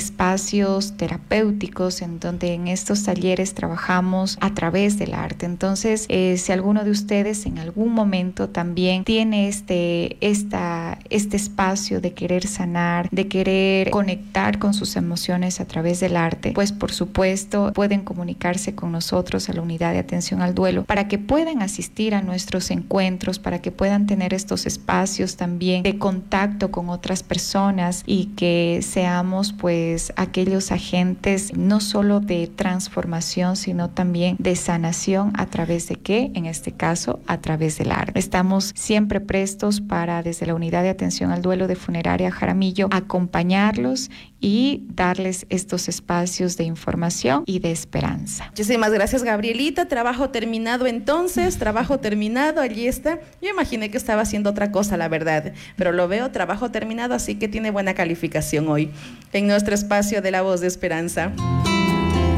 terapéuticos 0.96 2.02
en 2.02 2.20
donde 2.20 2.54
en 2.54 2.68
estos 2.68 3.04
talleres 3.04 3.54
trabajamos 3.54 4.36
a 4.40 4.54
través 4.54 4.98
del 4.98 5.14
arte. 5.14 5.46
Entonces, 5.46 6.06
eh, 6.08 6.36
si 6.36 6.52
alguno 6.52 6.84
de 6.84 6.90
ustedes 6.90 7.46
en 7.46 7.58
algún 7.58 7.92
momento 7.92 8.48
también 8.48 9.04
tiene 9.04 9.48
este, 9.48 10.16
esta, 10.20 10.98
este 11.08 11.36
espacio 11.36 12.00
de 12.00 12.12
querer 12.12 12.46
sanar, 12.46 13.08
de 13.10 13.28
querer 13.28 13.90
conectar 13.90 14.58
con 14.58 14.74
sus 14.74 14.96
emociones 14.96 15.60
a 15.60 15.66
través 15.66 16.00
del 16.00 16.16
arte, 16.16 16.52
pues 16.52 16.72
por 16.72 16.92
supuesto 16.92 17.72
pueden 17.72 18.02
comunicarse 18.02 18.74
con 18.74 18.92
nosotros 18.92 19.48
a 19.48 19.52
la 19.52 19.62
unidad 19.62 19.92
de 19.92 19.98
atención 19.98 20.42
al 20.42 20.54
duelo 20.54 20.84
para 20.84 21.08
que 21.08 21.18
puedan 21.18 21.62
asistir 21.62 22.14
a 22.14 22.22
nuestros 22.22 22.70
encuentros, 22.70 23.38
para 23.38 23.60
que 23.60 23.70
puedan 23.70 24.06
tener 24.06 24.34
estos 24.34 24.66
espacios 24.66 25.36
también 25.36 25.82
de 25.82 25.98
contacto 25.98 26.70
con 26.70 26.88
otras 26.90 27.22
personas 27.22 28.02
y 28.06 28.26
que 28.36 28.80
seamos 28.82 29.52
pues 29.52 30.12
aquellos 30.16 30.39
agentes 30.70 31.56
no 31.56 31.80
solo 31.80 32.20
de 32.20 32.46
transformación, 32.46 33.56
sino 33.56 33.90
también 33.90 34.36
de 34.38 34.56
sanación 34.56 35.32
a 35.36 35.46
través 35.46 35.88
de 35.88 35.96
qué, 35.96 36.30
en 36.34 36.46
este 36.46 36.72
caso, 36.72 37.20
a 37.26 37.38
través 37.38 37.78
del 37.78 37.92
arte. 37.92 38.18
Estamos 38.18 38.72
siempre 38.74 39.20
prestos 39.20 39.80
para, 39.80 40.22
desde 40.22 40.46
la 40.46 40.54
unidad 40.54 40.82
de 40.82 40.88
atención 40.88 41.30
al 41.30 41.42
duelo 41.42 41.68
de 41.68 41.76
funeraria 41.76 42.30
Jaramillo, 42.30 42.88
acompañarlos 42.90 44.10
y 44.40 44.86
darles 44.94 45.46
estos 45.50 45.88
espacios 45.88 46.56
de 46.56 46.64
información 46.64 47.44
y 47.46 47.58
de 47.58 47.70
esperanza. 47.70 48.46
Muchísimas 48.48 48.92
gracias, 48.92 49.22
Gabrielita. 49.22 49.86
Trabajo 49.86 50.30
terminado 50.30 50.86
entonces, 50.86 51.58
trabajo 51.58 51.98
terminado, 51.98 52.60
allí 52.60 52.86
está. 52.86 53.20
Yo 53.42 53.50
imaginé 53.50 53.90
que 53.90 53.98
estaba 53.98 54.22
haciendo 54.22 54.50
otra 54.50 54.72
cosa, 54.72 54.96
la 54.96 55.08
verdad, 55.08 55.52
pero 55.76 55.92
lo 55.92 56.08
veo, 56.08 56.30
trabajo 56.30 56.70
terminado, 56.70 57.14
así 57.14 57.34
que 57.36 57.48
tiene 57.48 57.70
buena 57.70 57.94
calificación 57.94 58.68
hoy 58.68 58.90
en 59.32 59.46
nuestro 59.46 59.74
espacio 59.74 60.22
de 60.22 60.30
la 60.30 60.42
voz 60.42 60.60
de 60.60 60.66
esperanza. 60.66 61.32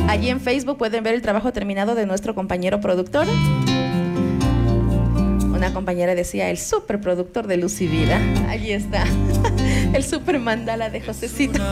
Allí 0.08 0.28
en 0.28 0.40
Facebook 0.40 0.76
pueden 0.76 1.04
ver 1.04 1.14
el 1.14 1.22
trabajo 1.22 1.52
terminado 1.52 1.94
de 1.94 2.06
nuestro 2.06 2.34
compañero 2.34 2.80
productor. 2.80 3.26
Una 5.62 5.72
compañera 5.72 6.16
decía, 6.16 6.50
el 6.50 6.58
superproductor 6.58 7.46
de 7.46 7.56
Luz 7.56 7.80
y 7.80 7.86
Vida. 7.86 8.20
Allí 8.48 8.72
está. 8.72 9.04
El 9.94 10.02
super 10.02 10.40
mandala 10.40 10.90
de 10.90 11.00
Josecito. 11.00 11.62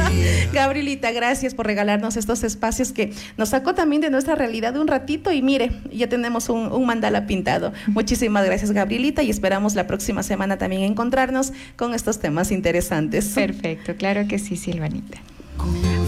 Gabrielita, 0.52 1.10
gracias 1.10 1.54
por 1.54 1.64
regalarnos 1.64 2.18
estos 2.18 2.44
espacios 2.44 2.92
que 2.92 3.14
nos 3.38 3.48
sacó 3.48 3.74
también 3.74 4.02
de 4.02 4.10
nuestra 4.10 4.34
realidad 4.34 4.74
de 4.74 4.80
un 4.80 4.88
ratito 4.88 5.32
y 5.32 5.40
mire, 5.40 5.72
ya 5.90 6.06
tenemos 6.06 6.50
un, 6.50 6.70
un 6.70 6.84
mandala 6.84 7.26
pintado. 7.26 7.72
Muchísimas 7.86 8.44
gracias, 8.44 8.72
Gabrielita, 8.72 9.22
y 9.22 9.30
esperamos 9.30 9.74
la 9.74 9.86
próxima 9.86 10.22
semana 10.22 10.58
también 10.58 10.82
encontrarnos 10.82 11.54
con 11.76 11.94
estos 11.94 12.18
temas 12.18 12.52
interesantes. 12.52 13.28
Perfecto, 13.28 13.96
claro 13.96 14.28
que 14.28 14.38
sí, 14.38 14.58
Silvanita. 14.58 15.16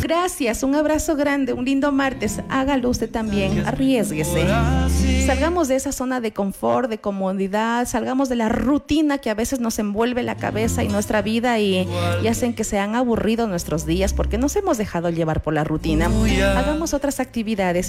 Gracias, 0.03 0.65
un 0.65 0.75
abrazo 0.75 1.15
grande, 1.15 1.53
un 1.53 1.65
lindo 1.65 1.93
martes. 1.93 2.41
Hágalo 2.49 2.91
usted 2.91 3.09
también, 3.09 3.65
arriesguese. 3.65 4.45
Salgamos 5.25 5.69
de 5.69 5.77
esa 5.77 5.93
zona 5.93 6.21
de 6.21 6.33
confort, 6.33 6.91
de 6.91 6.99
comodidad, 6.99 7.87
salgamos 7.87 8.29
de 8.29 8.35
la 8.35 8.49
rutina 8.49 9.19
que 9.19 9.31
a 9.31 9.35
veces 9.35 9.61
nos 9.61 9.79
envuelve 9.79 10.25
la 10.25 10.35
cabeza 10.35 10.83
y 10.83 10.89
nuestra 10.89 11.23
vida 11.23 11.61
y, 11.61 11.87
y 12.21 12.27
hacen 12.27 12.53
que 12.53 12.65
sean 12.65 12.97
aburridos 12.97 13.49
nuestros 13.49 13.87
días 13.87 14.13
porque 14.13 14.39
nos 14.39 14.57
hemos 14.57 14.77
dejado 14.77 15.09
llevar 15.11 15.41
por 15.41 15.55
la 15.55 15.63
rutina. 15.63 16.11
Hagamos 16.57 16.95
otras 16.95 17.21
actividades. 17.21 17.81